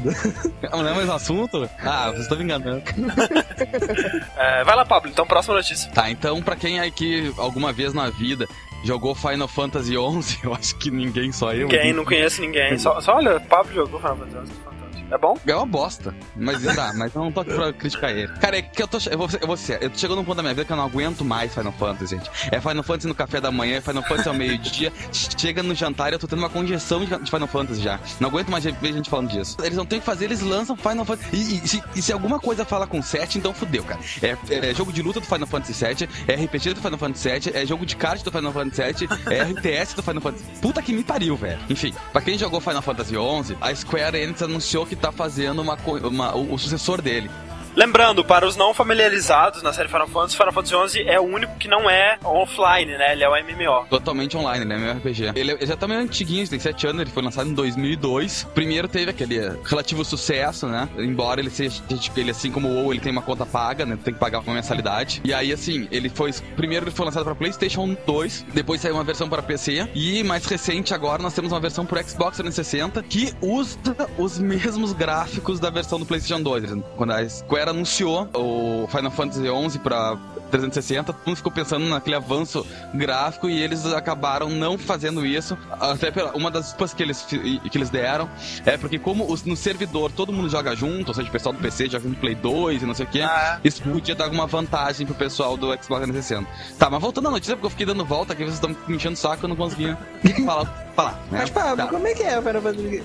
Não 0.71 0.87
é 0.87 0.95
mais 0.95 1.09
um 1.09 1.13
assunto? 1.13 1.69
Ah, 1.81 2.11
vocês 2.11 2.23
estão 2.23 2.39
me 2.39 2.45
enganando. 2.45 2.83
É, 4.37 4.63
vai 4.65 4.77
lá, 4.77 4.85
Pablo, 4.85 5.11
então 5.11 5.27
próxima 5.27 5.55
notícia. 5.57 5.91
Tá, 5.91 6.11
então 6.11 6.41
pra 6.43 6.55
quem 6.57 6.79
aí 6.79 6.91
que 6.91 7.33
alguma 7.39 7.73
vez 7.73 7.93
na 7.95 8.11
vida 8.11 8.47
jogou 8.85 9.15
Final 9.15 9.49
Fantasy 9.49 9.95
XI, 9.95 10.39
eu 10.45 10.55
acho 10.55 10.77
que 10.77 10.91
ninguém, 10.91 11.33
só 11.33 11.53
eu. 11.53 11.67
Ninguém, 11.67 11.93
não 11.93 12.05
conheço 12.05 12.41
ninguém. 12.41 12.79
Só, 12.79 13.01
só 13.01 13.17
olha, 13.17 13.41
Pablo 13.41 13.73
jogou 13.73 13.99
Final 13.99 14.17
Fantasy 14.19 14.47
XI. 14.53 14.76
É 15.11 15.19
bom? 15.19 15.37
É 15.47 15.55
uma 15.55 15.67
bosta. 15.67 16.15
Mas 16.35 16.63
tá, 16.63 16.93
mas 16.95 17.15
eu 17.15 17.23
não 17.23 17.33
tô 17.33 17.41
aqui 17.41 17.55
pra 17.55 17.73
criticar 17.73 18.11
ele. 18.11 18.33
Cara, 18.39 18.59
é 18.59 18.63
que 18.63 18.83
eu 18.83 18.89
tô. 18.89 18.99
Eu 19.11 19.19
vou, 19.19 19.29
eu 19.41 19.47
vou 19.47 19.57
ser, 19.57 19.83
eu 19.83 19.91
tô 19.91 19.99
chegando 19.99 20.19
num 20.19 20.25
ponto 20.25 20.37
da 20.37 20.43
minha 20.43 20.55
vida 20.55 20.65
que 20.65 20.73
eu 20.73 20.77
não 20.77 20.85
aguento 20.85 21.25
mais 21.25 21.55
Final 21.55 21.73
Fantasy, 21.73 22.17
gente. 22.17 22.31
É 22.51 22.61
Final 22.61 22.83
Fantasy 22.83 23.07
no 23.07 23.15
café 23.15 23.41
da 23.41 23.51
manhã, 23.51 23.77
é 23.77 23.81
Final 23.81 24.03
Fantasy 24.03 24.29
ao 24.29 24.35
meio-dia. 24.35 24.93
Chega 25.13 25.63
no 25.63 25.75
jantar 25.75 26.13
eu 26.13 26.19
tô 26.19 26.27
tendo 26.27 26.41
uma 26.41 26.49
congestão 26.51 27.05
de 27.05 27.31
Final 27.31 27.49
Fantasy 27.49 27.81
já. 27.83 28.01
Não 28.21 28.29
aguento 28.29 28.51
mais 28.51 28.65
ver 28.65 28.93
gente 28.93 29.09
falando 29.09 29.31
disso. 29.31 29.57
Eles 29.63 29.77
não 29.77 29.87
tem 29.87 29.99
o 29.99 30.01
que 30.01 30.07
fazer, 30.07 30.27
eles 30.27 30.41
lançam 30.41 30.77
Final 30.77 31.05
Fantasy. 31.05 31.29
E, 31.33 31.65
e 31.65 31.69
se, 31.69 31.83
e 31.95 32.03
se 32.03 32.13
alguma 32.13 32.39
coisa 32.39 32.65
fala 32.65 32.87
com 32.87 33.01
7, 33.01 33.39
então 33.39 33.55
fudeu, 33.55 33.85
cara. 33.85 34.01
É, 34.23 34.71
é 34.71 34.75
jogo 34.75 34.93
de 34.93 35.03
luta 35.03 35.21
do 35.21 35.27
Final 35.27 35.47
Fantasy 35.47 35.75
7, 35.75 36.09
é 36.27 36.35
RPG 36.35 36.75
do 36.75 36.81
Final 36.81 36.99
Fantasy 36.99 37.23
7, 37.23 37.57
é 37.57 37.67
jogo 37.67 37.87
de 37.87 37.97
kart 37.97 38.23
do 38.23 38.31
Final 38.31 38.53
Fantasy 38.53 38.77
7, 38.77 39.09
é 39.31 39.43
RTS 39.43 39.95
do 39.95 40.03
Final 40.03 40.23
Fantasy. 40.23 40.45
Puta 40.61 40.83
que 40.83 40.93
me 40.93 41.05
pariu, 41.05 41.37
velho. 41.37 41.61
Enfim, 41.69 41.95
pra 42.13 42.21
quem 42.21 42.37
jogou 42.37 42.61
Final 42.61 42.83
Fantasy 42.83 43.17
11, 43.17 43.57
a 43.61 43.75
Square 43.75 44.17
Enix 44.19 44.43
anunciou 44.43 44.87
que 44.87 44.96
tá 45.01 45.13
fazendo 45.13 45.63
uma, 45.63 45.77
uma- 46.03 46.35
o, 46.35 46.55
o 46.55 46.59
sucessor 46.59 47.01
dele. 47.03 47.31
Lembrando, 47.77 48.25
para 48.25 48.47
os 48.47 48.57
não 48.57 48.73
familiarizados 48.73 49.63
na 49.63 49.71
série 49.71 49.87
Final 49.87 50.09
Fantasy, 50.09 50.35
Final 50.35 50.53
Fantasy 50.53 50.89
XI 50.89 51.09
é 51.09 51.21
o 51.21 51.25
único 51.25 51.57
que 51.59 51.69
não 51.69 51.91
é 51.91 52.19
offline, 52.25 52.97
né? 52.97 53.13
Ele 53.13 53.23
é 53.23 53.29
o 53.29 53.33
MMO. 53.33 53.87
Totalmente 53.91 54.35
online, 54.35 54.65
né? 54.65 54.79
Meu 54.79 54.95
RPG. 54.95 55.33
Ele, 55.35 55.53
ele 55.53 55.67
já 55.67 55.77
tá 55.77 55.87
meio 55.87 56.01
antiguinho, 56.01 56.49
tem 56.49 56.59
7 56.59 56.87
anos, 56.87 57.03
ele 57.03 57.11
foi 57.11 57.23
lançado 57.23 57.51
em 57.51 57.53
2002. 57.53 58.49
Primeiro 58.55 58.89
teve 58.89 59.11
aquele 59.11 59.59
relativo 59.63 60.03
sucesso, 60.07 60.67
né? 60.67 60.89
Embora 60.97 61.39
ele 61.39 61.51
seja, 61.51 61.83
tipo, 62.01 62.19
ele 62.19 62.31
assim 62.31 62.51
como 62.51 62.67
o 62.67 62.77
WoW, 62.77 62.95
ele 62.95 63.01
tem 63.01 63.13
uma 63.13 63.21
conta 63.21 63.45
paga, 63.45 63.85
né? 63.85 63.99
Tem 64.03 64.15
que 64.15 64.19
pagar 64.19 64.41
uma 64.41 64.55
mensalidade. 64.55 65.21
E 65.23 65.35
aí, 65.35 65.53
assim, 65.53 65.87
ele 65.93 66.09
foi. 66.09 66.33
Primeiro 66.57 66.87
ele 66.87 66.95
foi 66.95 67.05
lançado 67.05 67.25
pra 67.25 67.35
PlayStation 67.35 67.95
2, 68.07 68.47
depois 68.55 68.81
saiu 68.81 68.95
uma 68.95 69.05
versão 69.05 69.29
para 69.29 69.43
PC. 69.43 69.87
E 69.95 70.25
mais 70.25 70.47
recente 70.47 70.95
agora 70.95 71.23
nós 71.23 71.35
temos 71.35 71.53
uma 71.53 71.61
versão 71.61 71.85
pro 71.85 72.03
Xbox 72.03 72.39
360 72.39 73.03
que 73.03 73.35
usa 73.43 73.77
os 74.17 74.39
mesmos 74.39 74.95
gráficos 74.95 75.61
da 75.61 75.69
versão 75.69 75.99
do 75.99 76.07
PlayStation 76.07 76.43
2. 76.43 76.73
Quando 76.97 77.13
a 77.13 77.29
Square 77.29 77.66
Square 77.67 77.71
anunciou 77.71 78.29
o 78.35 78.87
Final 78.89 79.11
Fantasy 79.11 79.43
XI 79.71 79.79
pra 79.81 80.17
360, 80.51 81.13
todo 81.13 81.27
mundo 81.27 81.37
ficou 81.37 81.51
pensando 81.51 81.85
naquele 81.87 82.15
avanço 82.15 82.65
gráfico 82.95 83.49
e 83.49 83.61
eles 83.61 83.85
acabaram 83.87 84.49
não 84.49 84.79
fazendo 84.79 85.27
isso. 85.27 85.59
Até 85.81 86.11
pela, 86.11 86.37
uma 86.37 86.51
das 86.51 86.67
desculpas 86.67 86.95
que 86.95 87.03
eles, 87.03 87.23
que 87.23 87.61
eles 87.75 87.91
deram 87.91 88.29
é 88.65 88.77
porque 88.77 88.99
como 88.99 89.31
os, 89.31 89.45
no 89.45 89.57
servidor 89.57 90.13
todo 90.13 90.33
mundo 90.33 90.49
joga 90.49 90.75
junto, 90.77 91.09
ou 91.09 91.15
seja, 91.15 91.29
o 91.29 91.33
pessoal 91.33 91.53
do 91.53 91.61
PC 91.61 91.89
joga 91.89 92.09
no 92.09 92.15
Play 92.15 92.35
2 92.35 92.83
e 92.83 92.87
não 92.87 92.95
sei 92.95 93.07
o 93.07 93.09
que, 93.09 93.21
Ah, 93.23 93.59
isso 93.65 93.83
podia 93.83 94.15
dar 94.15 94.25
alguma 94.25 94.47
vantagem 94.47 95.07
pro 95.07 95.15
pessoal 95.15 95.57
do 95.57 95.67
Xbox 95.67 96.05
360. 96.07 96.47
Tá, 96.79 96.89
mas 96.89 97.01
voltando 97.01 97.29
à 97.29 97.31
notícia, 97.31 97.57
porque 97.57 97.67
eu 97.67 97.71
fiquei 97.71 97.87
dando 97.87 98.05
volta 98.05 98.33
aqui, 98.33 98.45
vocês 98.45 98.55
estão 98.55 98.75
me 98.87 98.97
enchendo 98.97 99.15
o 99.15 99.19
saco, 99.19 99.45
eu 99.45 99.49
não 99.49 99.57
conseguia 99.57 99.99
falar. 100.47 100.86
Falar 100.97 101.13
né? 101.31 101.39
Mas, 101.41 101.51
Pablo, 101.51 101.77
Tá. 101.77 101.87
como 101.89 102.07
é 102.07 102.15
que 102.15 102.23
é 102.23 102.39
o 102.39 102.43
Final 102.43 102.63
Fantasy? 102.63 103.03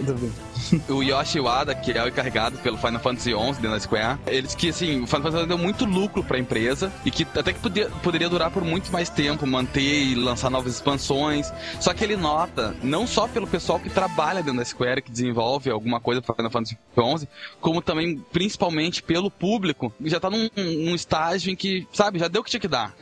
O 0.90 1.02
Yoshi 1.04 1.40
Wada, 1.40 1.76
que 1.76 1.92
é 1.92 2.04
o 2.04 2.08
encarregado 2.08 2.58
pelo 2.60 2.78
Final 2.78 3.02
Fantasy 3.02 3.32
XI 3.32 3.38
dentro 3.56 3.72
da 3.72 3.80
Square, 3.80 4.20
ele 4.28 4.44
disse 4.44 4.56
que 4.56 4.70
assim, 4.70 5.02
o 5.02 5.08
Final 5.08 5.24
Fantasy 5.24 5.48
deu 5.48 5.58
muito 5.58 5.86
lucro 5.86 6.24
pra 6.24 6.40
empresa 6.40 6.92
e 7.04 7.12
que 7.12 7.28
até 7.38 7.52
que 7.52 7.60
podia, 7.60 7.90
poderia 8.02 8.30
durar 8.30 8.50
por 8.52 8.64
muito 8.64 8.92
mais 8.92 9.10
tempo, 9.10 9.46
manter 9.46 9.82
e 9.82 10.16
lançar 10.16 10.50
novas 10.50 10.74
expansões. 10.76 11.52
Só 11.80 11.94
que 11.94 12.04
ele 12.04 12.16
nota, 12.16 12.76
não 12.84 13.06
só 13.06 13.28
pelo 13.28 13.46
pessoal 13.48 13.80
que 13.80 13.90
trabalha 13.90 14.42
dentro 14.42 14.60
da 14.60 14.66
Square, 14.66 15.02
que 15.02 15.12
desenvolve 15.12 15.70
alguma 15.70 16.00
coisa 16.00 16.22
para 16.22 16.36
Final 16.36 16.52
Fantasy 16.52 16.78
XI, 16.96 17.28
como 17.60 17.82
também, 17.82 18.24
principalmente, 18.32 19.04
pelo 19.04 19.30
público, 19.30 19.92
já 20.06 20.20
tá 20.20 20.30
num, 20.30 20.48
num 20.56 20.96
estágio 20.96 21.52
em 21.52 21.56
que, 21.56 21.88
sabe, 21.92 22.20
já 22.20 22.28
deu 22.28 22.42
o 22.42 22.44
que 22.44 22.52
tinha 22.52 22.60
que 22.62 22.68
dar. 22.68 22.94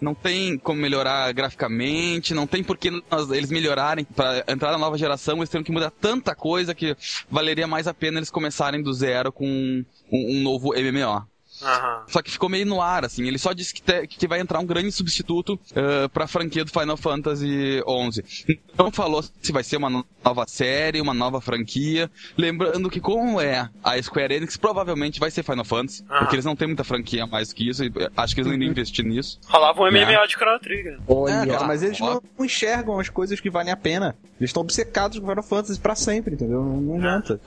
Não 0.00 0.14
tem 0.14 0.58
como 0.58 0.80
melhorar 0.80 1.32
graficamente, 1.32 2.34
não 2.34 2.46
tem 2.46 2.62
por 2.62 2.76
que 2.76 2.90
eles 3.32 3.50
melhorarem 3.50 4.04
para 4.04 4.33
entrar 4.48 4.72
na 4.72 4.78
nova 4.78 4.96
geração, 4.98 5.36
eles 5.36 5.48
teriam 5.48 5.64
que 5.64 5.72
mudar 5.72 5.90
tanta 5.90 6.34
coisa 6.34 6.74
que 6.74 6.96
valeria 7.30 7.66
mais 7.66 7.86
a 7.86 7.94
pena 7.94 8.18
eles 8.18 8.30
começarem 8.30 8.82
do 8.82 8.92
zero 8.92 9.32
com 9.32 9.46
um, 9.46 9.84
um 10.12 10.42
novo 10.42 10.70
MMO. 10.74 11.26
Aham. 11.62 12.02
Só 12.08 12.20
que 12.22 12.30
ficou 12.30 12.48
meio 12.48 12.66
no 12.66 12.80
ar, 12.80 13.04
assim. 13.04 13.26
Ele 13.26 13.38
só 13.38 13.52
disse 13.52 13.72
que, 13.74 13.82
te- 13.82 14.06
que 14.06 14.26
vai 14.26 14.40
entrar 14.40 14.58
um 14.60 14.66
grande 14.66 14.90
substituto 14.92 15.54
uh, 15.72 16.08
pra 16.12 16.26
franquia 16.26 16.64
do 16.64 16.70
Final 16.70 16.96
Fantasy 16.96 17.80
XI. 18.10 18.58
Não 18.76 18.90
falou 18.90 19.22
se 19.22 19.52
vai 19.52 19.62
ser 19.62 19.76
uma 19.76 19.88
no- 19.90 20.04
nova 20.24 20.44
série, 20.48 21.00
uma 21.00 21.14
nova 21.14 21.40
franquia. 21.40 22.10
Lembrando 22.36 22.90
que 22.90 23.00
como 23.00 23.40
é 23.40 23.68
a 23.82 24.02
Square 24.02 24.34
Enix, 24.34 24.56
provavelmente 24.56 25.20
vai 25.20 25.30
ser 25.30 25.42
Final 25.42 25.64
Fantasy. 25.64 26.04
Ah. 26.08 26.18
Porque 26.20 26.34
eles 26.36 26.44
não 26.44 26.56
têm 26.56 26.68
muita 26.68 26.84
franquia 26.84 27.26
mais 27.26 27.52
que 27.52 27.68
isso. 27.68 27.84
E 27.84 27.88
eh, 27.96 28.10
acho 28.16 28.34
que 28.34 28.40
eles 28.40 28.48
não 28.48 28.56
iriam 28.56 28.70
investir 28.70 29.04
nisso. 29.04 29.38
Rolava 29.46 29.80
um 29.82 29.90
Né? 29.90 30.04
MMO 30.04 30.26
de 30.26 30.34
Chrono 30.34 30.58
Trigger. 30.58 30.98
Olha, 31.06 31.32
É, 31.32 31.46
cara, 31.46 31.66
mas 31.66 31.82
eles 31.82 32.00
ó. 32.00 32.20
não 32.36 32.44
enxergam 32.44 32.98
as 32.98 33.08
coisas 33.08 33.38
que 33.40 33.48
valem 33.50 33.72
a 33.72 33.76
pena. 33.76 34.16
Eles 34.40 34.50
estão 34.50 34.62
obcecados 34.62 35.18
com 35.18 35.26
Final 35.28 35.44
Fantasy 35.44 35.78
pra 35.80 35.94
sempre, 35.94 36.34
entendeu? 36.34 36.62
Não, 36.62 36.80
não 36.80 36.96
adianta. 36.96 37.40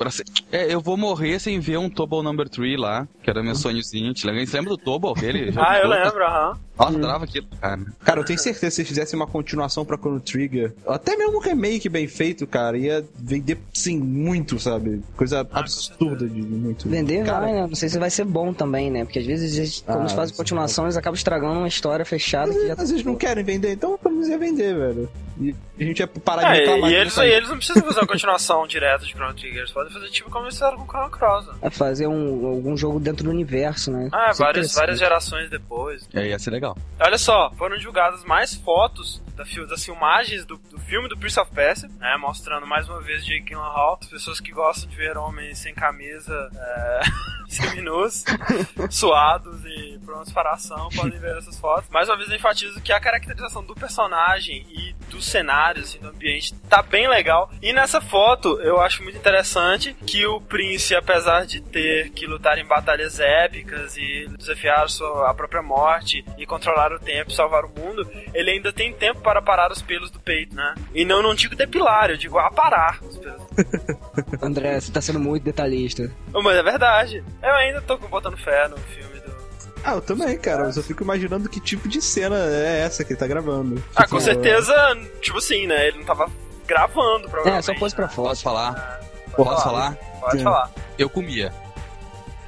É, 0.52 0.74
eu 0.74 0.80
vou 0.80 0.96
morrer 0.96 1.40
sem 1.40 1.60
ver 1.60 1.78
um 1.78 1.90
Tobal 1.90 2.24
Number 2.24 2.48
3 2.48 2.80
lá, 2.80 3.08
que 3.22 3.30
era 3.30 3.44
meu 3.44 3.56
sonhozinho. 3.56 3.97
Te 4.14 4.26
lembra? 4.26 4.46
Você 4.46 4.58
lembra 4.58 4.72
do 4.72 4.78
Tobal? 4.78 5.14
Aquele 5.14 5.54
Ah, 5.58 5.80
eu 5.80 5.88
lembro, 5.90 6.24
aham. 6.26 6.58
Nossa, 6.78 6.98
adorava 6.98 7.24
aquilo, 7.24 7.48
cara. 7.60 7.82
Cara, 8.04 8.20
eu 8.20 8.24
tenho 8.24 8.38
certeza 8.38 8.68
que 8.68 8.72
se 8.76 8.82
eles 8.82 8.90
fizessem 8.90 9.18
uma 9.18 9.26
continuação 9.26 9.84
pra 9.84 9.98
Chrono 9.98 10.20
Trigger, 10.20 10.74
até 10.88 11.16
mesmo 11.16 11.38
um 11.38 11.42
remake 11.42 11.90
bem 11.90 12.08
feito, 12.08 12.46
cara, 12.46 12.78
ia 12.78 13.04
vender, 13.16 13.58
sim, 13.74 13.98
muito, 13.98 14.60
sabe? 14.60 15.02
Coisa 15.16 15.48
absurda 15.52 16.28
de 16.28 16.42
muito. 16.42 16.88
Vender 16.88 17.26
cara, 17.26 17.46
vai, 17.46 17.54
né? 17.54 17.68
Não 17.68 17.76
sei 17.76 17.90
se 17.90 17.98
vai 17.98 18.12
ser 18.12 18.26
bom 18.26 18.54
também, 18.54 18.92
né? 18.92 19.04
Porque 19.06 19.18
às 19.20 19.26
vezes, 19.26 19.58
eles, 19.58 19.84
quando 19.86 20.02
eles 20.02 20.12
Ah, 20.14 20.16
fazem 20.16 20.34
sim. 20.36 20.38
continuação, 20.38 20.86
eles 20.86 20.98
acabam 20.98 21.18
estragando 21.18 21.58
uma 21.60 21.68
história 21.68 22.06
fechada 22.06 22.54
que 22.54 22.68
já 22.68 22.74
Às 22.74 22.92
vezes 22.92 23.04
não 23.04 23.16
querem 23.16 23.44
vender, 23.44 23.74
então 23.74 23.98
pelo 23.98 24.14
menos 24.14 24.30
ia 24.30 24.38
vender, 24.38 24.76
velho. 24.76 25.10
E 25.40 25.56
a 25.80 25.84
gente 25.84 26.00
ia 26.00 26.08
parar 26.08 26.42
de 26.54 26.60
É, 26.60 26.66
reclamar. 26.66 26.92
e 26.92 26.96
eles, 26.96 27.18
e 27.18 27.26
eles 27.26 27.50
não 27.50 27.58
precisam 27.58 27.84
fazer 27.84 28.00
uma 28.00 28.08
continuação 28.08 28.66
direta 28.68 29.06
de 29.06 29.12
Chrono 29.14 29.34
Trigger. 29.34 29.60
Eles 29.60 29.72
podem 29.72 29.94
fazer 29.94 30.10
tipo 30.10 30.30
como 30.30 30.46
eles 30.46 30.56
fizeram 30.56 30.78
com 30.78 30.84
o 30.84 30.88
Chrono 30.88 31.10
Cross. 31.10 31.48
né? 31.48 31.54
é 31.62 31.70
fazer 31.70 32.08
um, 32.08 32.48
algum 32.48 32.76
jogo 32.76 33.00
dentro 33.00 33.24
do 33.24 33.30
universo, 33.30 33.92
né? 33.92 34.10
Ah, 34.12 34.32
é 34.32 34.34
várias, 34.34 34.74
várias 34.74 35.00
gerações 35.00 35.50
depois. 35.50 36.08
É, 36.14 36.28
ia 36.28 36.40
ser 36.40 36.52
legal. 36.52 36.78
Olha 37.00 37.18
só, 37.18 37.52
foram 37.58 37.78
divulgadas 37.78 38.24
mais 38.24 38.56
fotos 38.56 39.22
da 39.36 39.44
das 39.68 39.86
filmagens 39.86 40.46
do, 40.46 40.58
do 40.58 40.80
filme 40.80 41.08
do 41.08 41.16
Prince 41.16 41.40
of 41.40 41.52
Persia, 41.52 41.88
né, 42.00 42.18
mostrando 42.18 42.66
mais 42.66 42.90
uma 42.90 43.00
vez 43.02 43.24
Jake 43.24 43.44
Gyllenhaal. 43.46 44.00
As 44.02 44.08
pessoas 44.08 44.40
que 44.40 44.52
gostam 44.52 44.90
de 44.90 44.96
ver 44.96 45.16
homens 45.16 45.60
sem 45.60 45.76
camisa, 45.76 46.50
é, 46.56 47.02
seminus, 47.48 48.24
suados 48.90 49.64
e 49.66 50.00
prontos 50.04 50.34
para 50.34 50.50
a 50.50 50.54
ação, 50.54 50.90
podem 50.96 51.20
ver 51.20 51.38
essas 51.38 51.60
fotos. 51.60 51.88
Mais 51.92 52.10
uma 52.10 52.18
vez 52.18 52.30
eu 52.30 52.36
enfatizo 52.36 52.82
que 52.82 52.92
a 52.92 53.00
caracterização 53.00 53.64
do 53.64 53.76
personagem 53.76 54.66
e 54.70 54.96
dos 55.10 55.26
cenários, 55.26 55.90
assim, 55.90 56.00
do 56.00 56.10
ambiente, 56.10 56.54
tá 56.70 56.82
bem 56.82 57.08
legal. 57.08 57.52
E 57.62 57.74
nessa 57.74 58.00
foto 58.02 58.60
eu 58.62 58.80
acho 58.80 59.04
muito 59.04 59.18
interessante 59.18 59.96
que 60.06 60.26
o 60.26 60.40
Prince, 60.42 60.96
apesar 60.96 61.46
de 61.46 61.62
ter 61.62 62.10
que 62.12 62.26
lutar 62.26 62.58
em 62.58 62.66
batalhas 62.66 63.20
épicas 63.20 63.98
e 63.98 64.28
desafiar 64.38 64.90
sua, 64.90 65.30
a 65.30 65.34
própria 65.34 65.62
morte 65.62 66.24
e 66.38 66.46
controlar 66.46 66.92
o 66.92 67.00
tempo 67.00 67.32
e 67.32 67.36
salvar 67.36 67.66
o 67.66 67.70
mundo, 67.70 68.10
ele 68.34 68.52
ainda 68.52 68.72
tem 68.72 68.94
tempo 68.94 69.22
para 69.22 69.42
parar 69.42 69.72
os 69.72 69.82
pelos 69.82 70.12
do 70.12 70.20
peito, 70.20 70.56
né? 70.56 70.76
E 70.94 71.06
não, 71.06 71.22
não 71.22 71.36
digo 71.36 71.56
depilar, 71.56 72.10
eu 72.10 72.18
digo 72.18 72.38
aparar 72.38 73.00
os 73.02 73.18
pelos. 73.18 73.42
André, 74.42 74.80
você 74.80 74.92
tá 74.92 75.02
sendo 75.02 75.20
muito 75.20 75.44
detalhista. 75.44 76.12
Mas 76.32 76.58
é 76.58 76.64
verdade. 76.64 77.24
Eu 77.42 77.54
ainda 77.56 77.82
tô 77.82 77.98
botando 77.98 78.38
fé 78.38 78.68
no 78.68 78.78
filme. 78.78 79.07
Ah, 79.84 79.94
eu 79.96 80.02
também, 80.02 80.38
cara. 80.38 80.66
Eu 80.66 80.74
só 80.74 80.82
fico 80.84 81.04
imaginando 81.04 81.48
que 81.50 81.60
tipo 81.60 81.88
de 81.88 82.02
cena 82.02 82.36
é 82.38 82.82
essa 82.82 83.04
que 83.04 83.14
ele 83.14 83.20
tá 83.20 83.28
gravando. 83.28 83.84
Ah, 83.96 84.04
Tipo, 84.04 84.16
com 84.16 84.22
certeza, 84.22 84.74
tipo 85.22 85.38
assim, 85.38 85.66
né? 85.68 85.88
Ele 85.88 86.00
não 86.00 86.06
tava 86.06 86.30
gravando, 86.66 87.28
É, 87.28 87.30
provavelmente. 87.30 87.66
só 87.66 87.74
pose 87.76 87.96
pra 87.96 88.08
foto. 88.10 88.30
Posso 88.30 88.44
falar? 88.44 89.00
Pode 89.36 89.50
Posso 89.50 89.64
falar? 89.64 89.96
Pode 90.20 90.38
Sim. 90.38 90.44
falar. 90.44 90.72
Eu 90.98 91.10
comia. 91.10 91.54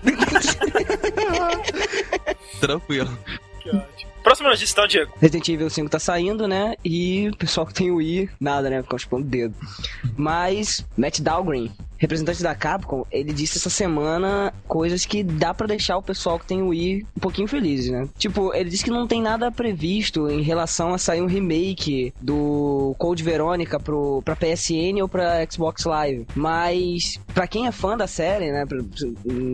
Tranquilo. 2.60 3.18
Que 3.62 3.70
ótimo. 3.70 4.10
Próxima 4.24 4.50
notícia, 4.50 4.74
então, 4.74 4.88
Diego. 4.88 5.13
Resident 5.20 5.48
Evil 5.50 5.70
5 5.70 5.89
tá 5.89 6.00
saindo, 6.00 6.48
né? 6.48 6.76
E 6.84 7.30
o 7.30 7.38
pessoal 7.38 7.65
que 7.65 7.74
tem 7.74 7.89
o 7.89 7.96
Wii, 7.96 8.30
nada, 8.39 8.70
né? 8.70 8.82
Ficam 8.84 9.00
chupando 9.00 9.26
o 9.26 9.30
dedo. 9.30 9.56
Mas, 10.18 10.86
Matt 10.98 11.20
Dahlgren, 11.22 11.72
representante 12.00 12.42
da 12.42 12.56
Capcom, 12.56 13.06
ele 13.12 13.34
disse 13.34 13.58
essa 13.58 13.70
semana 13.70 14.54
coisas 14.68 15.06
que 15.06 15.22
dá 15.22 15.54
pra 15.54 15.68
deixar 15.68 15.98
o 15.98 16.02
pessoal 16.02 16.40
que 16.40 16.48
tem 16.48 16.62
o 16.62 16.70
Wii 16.70 17.06
um 17.16 17.20
pouquinho 17.20 17.48
feliz, 17.48 17.90
né? 17.90 18.08
Tipo, 18.18 18.54
ele 18.56 18.70
disse 18.70 18.84
que 18.84 18.90
não 18.90 19.06
tem 19.06 19.22
nada 19.22 19.52
previsto 19.52 20.30
em 20.30 20.42
relação 20.42 20.94
a 20.94 20.98
sair 20.98 21.22
um 21.22 21.28
remake 21.28 22.14
do 22.22 22.96
Code 22.98 23.24
Veronica 23.24 23.80
pro, 23.80 24.22
pra 24.24 24.36
PSN 24.36 25.02
ou 25.02 25.10
pra 25.10 25.46
Xbox 25.50 25.84
Live. 25.84 26.26
Mas, 26.34 27.20
pra 27.34 27.48
quem 27.48 27.68
é 27.68 27.72
fã 27.72 27.98
da 27.98 28.08
série, 28.08 28.52
né? 28.52 28.64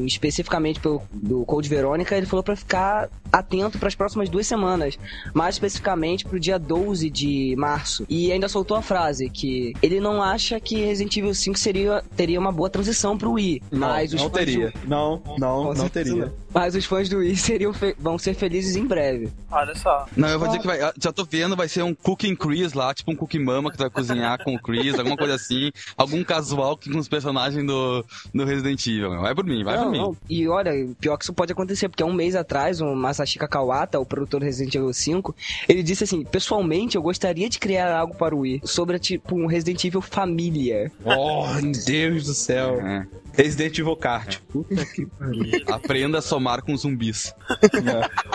especificamente 0.06 0.80
pelo, 0.80 1.02
do 1.12 1.44
Code 1.46 1.68
Veronica, 1.68 2.16
ele 2.16 2.26
falou 2.26 2.44
pra 2.44 2.56
ficar 2.56 3.10
atento 3.32 3.80
pras 3.80 3.96
próximas 3.96 4.30
duas 4.30 4.46
semanas. 4.46 4.98
Mais 5.34 5.56
especificamente 5.56 6.26
pro 6.26 6.40
dia 6.40 6.60
12 6.60 7.10
de 7.10 7.56
março. 7.58 8.06
E 8.10 8.32
ainda 8.32 8.48
soltou 8.48 8.78
a 8.78 8.82
frase 8.82 9.30
que 9.30 9.74
ele 9.82 10.00
não 10.00 10.22
acha 10.22 10.60
que 10.60 10.84
Resident 10.84 11.18
Evil 11.18 11.34
5 11.34 11.58
seria, 11.58 12.04
teria 12.16 12.35
uma 12.40 12.52
boa 12.52 12.70
transição 12.70 13.18
pro 13.18 13.34
Wii. 13.34 13.62
Não, 13.72 13.80
mas 13.88 14.14
os 14.14 14.22
não 14.22 14.30
fãs 14.30 14.40
teria. 14.46 14.72
do- 14.72 14.90
Não, 14.90 15.22
não, 15.38 15.74
não 15.74 15.90
teria. 15.90 16.16
não. 16.26 16.32
Mas 16.54 16.74
os 16.76 16.86
fãs 16.86 17.10
do 17.10 17.18
Wii 17.18 17.36
seriam 17.36 17.74
fe- 17.74 17.96
vão 18.00 18.18
ser 18.18 18.34
felizes 18.34 18.76
em 18.78 18.86
breve. 18.86 19.30
Olha 19.52 19.76
só. 19.76 20.06
Não, 20.16 20.30
eu 20.30 20.40
vou 20.40 20.48
dizer 20.48 20.60
que 20.62 20.68
vai. 20.68 20.80
Já 21.02 21.12
tô 21.12 21.26
vendo, 21.26 21.56
vai 21.56 21.68
ser 21.68 21.84
um 21.84 21.94
Cooking 21.94 22.36
Chris 22.36 22.74
lá, 22.74 22.94
tipo 22.94 23.12
um 23.12 23.16
Cookie 23.16 23.40
Mama 23.40 23.70
que 23.72 23.78
tu 23.78 23.82
vai 23.82 23.90
cozinhar 23.90 24.42
com 24.44 24.56
o 24.56 24.60
Chris, 24.62 24.98
alguma 24.98 25.18
coisa 25.18 25.36
assim. 25.36 25.72
Algum 25.98 26.24
casual 26.24 26.78
que 26.78 26.90
com 26.90 26.98
os 26.98 27.10
personagens 27.10 27.66
do, 27.66 28.06
do 28.34 28.46
Resident 28.46 28.86
Evil. 28.88 29.12
meu. 29.12 29.22
Vai 29.22 29.36
por 29.36 29.44
mim, 29.46 29.64
vai 29.64 29.76
por 29.78 29.84
Não, 29.86 29.92
mim. 29.92 29.98
não. 30.00 30.18
E 30.30 30.48
olha, 30.48 30.72
pior 31.00 31.18
que 31.18 31.26
isso 31.26 31.34
pode 31.34 31.52
acontecer, 31.52 31.90
porque 31.90 32.02
há 32.04 32.06
um 32.06 32.14
mês 32.14 32.36
atrás, 32.36 32.80
o 32.80 32.96
Masashika 32.96 33.48
Kawata, 33.48 34.00
o 34.00 34.06
produtor 34.06 34.40
do 34.40 34.46
Resident 34.46 34.74
Evil 34.76 34.94
5, 34.94 35.36
ele 35.68 35.84
disse 35.84 36.06
assim: 36.06 36.24
pessoalmente, 36.24 36.96
eu 36.96 37.02
gostaria 37.02 37.50
de 37.50 37.60
criar 37.60 37.94
algo 37.94 38.16
para 38.16 38.34
o 38.36 38.40
Wii 38.40 38.62
sobre 38.64 38.98
tipo 38.98 39.36
um 39.36 39.46
Resident 39.46 39.84
Evil 39.84 40.02
família. 40.02 40.92
Oh, 41.04 41.46
Deus 41.86 42.25
do 42.26 42.34
céu. 42.34 42.80
É. 42.82 43.08
Resident 43.36 43.78
Evil 43.78 43.96
Kart. 43.96 44.40
Puta 44.50 44.86
que 44.86 45.08
Aprenda 45.72 46.20
a 46.20 46.22
somar 46.22 46.62
com 46.62 46.76
zumbis. 46.76 47.34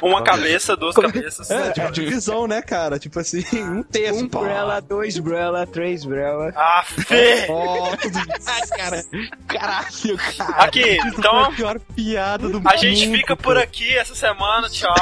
Uma 0.02 0.22
cabeça, 0.22 0.76
duas 0.76 0.94
cabeças. 0.94 1.50
É, 1.50 1.72
tipo 1.72 1.90
divisão, 1.92 2.46
né, 2.46 2.62
cara? 2.62 2.98
Tipo 2.98 3.20
assim, 3.20 3.44
um 3.62 3.82
terço. 3.82 4.20
Um 4.20 4.24
Umbrella, 4.24 4.80
dois 4.80 5.16
Umbrella, 5.18 5.66
três 5.66 6.04
Umbrella. 6.04 6.52
Ah, 6.56 6.84
Fê! 6.84 7.46
Oh, 7.50 7.96
cara. 8.76 9.02
Caralho, 9.46 10.18
cara. 10.36 10.64
Aqui, 10.64 10.98
então 11.06 11.38
a 11.40 11.52
pior 11.52 11.78
piada 11.94 12.48
do 12.48 12.60
a 12.64 12.76
gente 12.76 13.10
fica 13.10 13.36
por 13.36 13.56
aqui 13.56 13.96
essa 13.96 14.14
semana. 14.14 14.68
Tchau. 14.68 14.94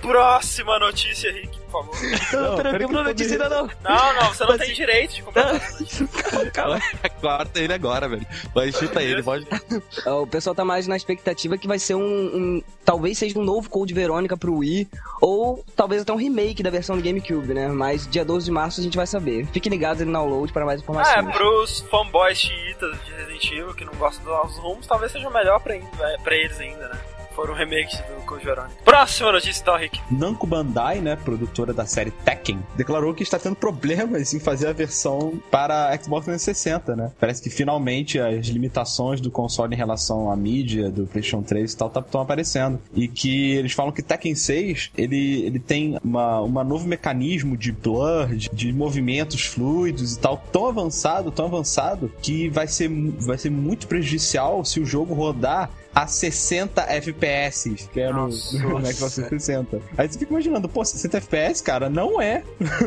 Próxima 0.00 0.78
notícia, 0.78 1.32
Rick, 1.32 1.58
por 1.70 1.84
favor. 1.84 1.96
Não, 2.32 2.56
não, 2.56 3.02
não 3.02 3.48
não. 3.48 3.70
Não, 3.82 4.14
não, 4.14 4.34
você 4.34 4.44
não 4.44 4.58
tem 4.58 4.72
direito 4.72 5.14
de 5.14 5.22
notícia. 5.22 6.08
Calma. 6.52 6.80
Corta 7.20 7.60
ele 7.60 7.72
agora, 7.72 8.08
velho. 8.08 8.26
Vai, 8.54 8.70
chuta 8.72 9.02
ele, 9.02 9.22
pode. 9.24 9.46
O 10.06 10.26
pessoal 10.26 10.54
tá 10.54 10.64
mais 10.64 10.86
na 10.86 10.96
expectativa 10.96 11.56
que 11.58 11.66
vai 11.68 11.78
ser 11.78 11.94
um, 11.94 12.00
um- 12.02 12.62
Talvez 12.84 13.16
seja 13.16 13.38
um 13.38 13.42
novo 13.42 13.70
Code 13.70 13.94
Verônica 13.94 14.36
pro 14.36 14.58
Wii, 14.58 14.86
ou 15.20 15.64
talvez 15.74 16.02
até 16.02 16.12
um 16.12 16.16
remake 16.16 16.62
da 16.62 16.68
versão 16.68 16.96
do 16.96 17.02
GameCube, 17.02 17.54
né? 17.54 17.68
Mas 17.68 18.06
dia 18.06 18.24
12 18.24 18.44
de 18.44 18.50
março 18.52 18.78
a 18.80 18.82
gente 18.84 18.96
vai 18.96 19.06
saber. 19.06 19.46
Fiquem 19.46 19.70
ligados 19.70 20.00
aí 20.02 20.06
no 20.06 20.12
download 20.12 20.52
para 20.52 20.66
mais 20.66 20.80
Ah, 20.80 20.82
é, 20.82 20.84
informações. 20.84 21.34
pros 21.36 21.80
fanboys 21.90 22.38
chiitas 22.38 22.96
de 23.04 23.12
Resident 23.12 23.44
Evil 23.52 23.74
que 23.74 23.84
não 23.86 23.94
gostam 23.94 24.24
dos 24.46 24.58
rumos, 24.58 24.86
talvez 24.86 25.12
seja 25.12 25.30
melhor 25.30 25.60
pra- 25.60 25.74
pra 26.22 26.36
eles 26.36 26.60
ainda, 26.60 26.88
né? 26.88 26.98
Foram 27.34 27.52
remakes 27.52 27.98
do 27.98 28.38
Verônica. 28.38 28.74
Próxima 28.84 29.32
notícia 29.32 29.60
então, 29.60 29.76
Rick. 29.76 30.00
Namco 30.10 30.46
Bandai, 30.46 31.00
né, 31.00 31.16
produtora 31.16 31.72
da 31.72 31.84
série 31.84 32.10
Tekken, 32.10 32.60
declarou 32.76 33.12
que 33.12 33.22
está 33.22 33.38
tendo 33.38 33.56
problemas 33.56 34.32
em 34.34 34.40
fazer 34.40 34.68
a 34.68 34.72
versão 34.72 35.40
para 35.50 35.96
Xbox 36.00 36.24
360, 36.26 36.96
né? 36.96 37.12
Parece 37.18 37.42
que 37.42 37.50
finalmente 37.50 38.18
as 38.18 38.46
limitações 38.46 39.20
do 39.20 39.30
console 39.30 39.74
em 39.74 39.76
relação 39.76 40.30
à 40.30 40.36
mídia 40.36 40.90
do 40.90 41.06
PlayStation 41.06 41.42
3 41.42 41.72
e 41.72 41.76
tal 41.76 41.88
estão 41.88 42.20
aparecendo. 42.20 42.80
E 42.94 43.08
que 43.08 43.52
eles 43.52 43.72
falam 43.72 43.92
que 43.92 44.02
Tekken 44.02 44.34
6, 44.34 44.92
ele, 44.96 45.42
ele 45.44 45.58
tem 45.58 45.98
uma, 46.04 46.40
uma 46.40 46.64
novo 46.64 46.86
mecanismo 46.86 47.56
de 47.56 47.72
blur, 47.72 48.28
de, 48.34 48.48
de 48.50 48.72
movimentos 48.72 49.44
fluidos 49.44 50.14
e 50.14 50.18
tal, 50.18 50.36
tão 50.52 50.66
avançado, 50.66 51.30
tão 51.30 51.46
avançado, 51.46 52.12
que 52.22 52.48
vai 52.48 52.68
ser, 52.68 52.88
vai 53.18 53.38
ser 53.38 53.50
muito 53.50 53.86
prejudicial 53.86 54.64
se 54.64 54.80
o 54.80 54.86
jogo 54.86 55.14
rodar 55.14 55.70
a 55.94 56.06
60 56.06 56.82
FPS, 56.82 57.88
que 57.92 58.00
é 58.00 58.10
no, 58.10 58.22
Nossa. 58.22 58.58
no 58.58 58.86
Xbox 58.86 59.14
360. 59.14 59.80
Aí 59.96 60.08
você 60.08 60.18
fica 60.18 60.32
imaginando, 60.32 60.68
pô, 60.68 60.84
60 60.84 61.16
FPS, 61.18 61.62
cara, 61.62 61.88
não 61.88 62.20
é. 62.20 62.42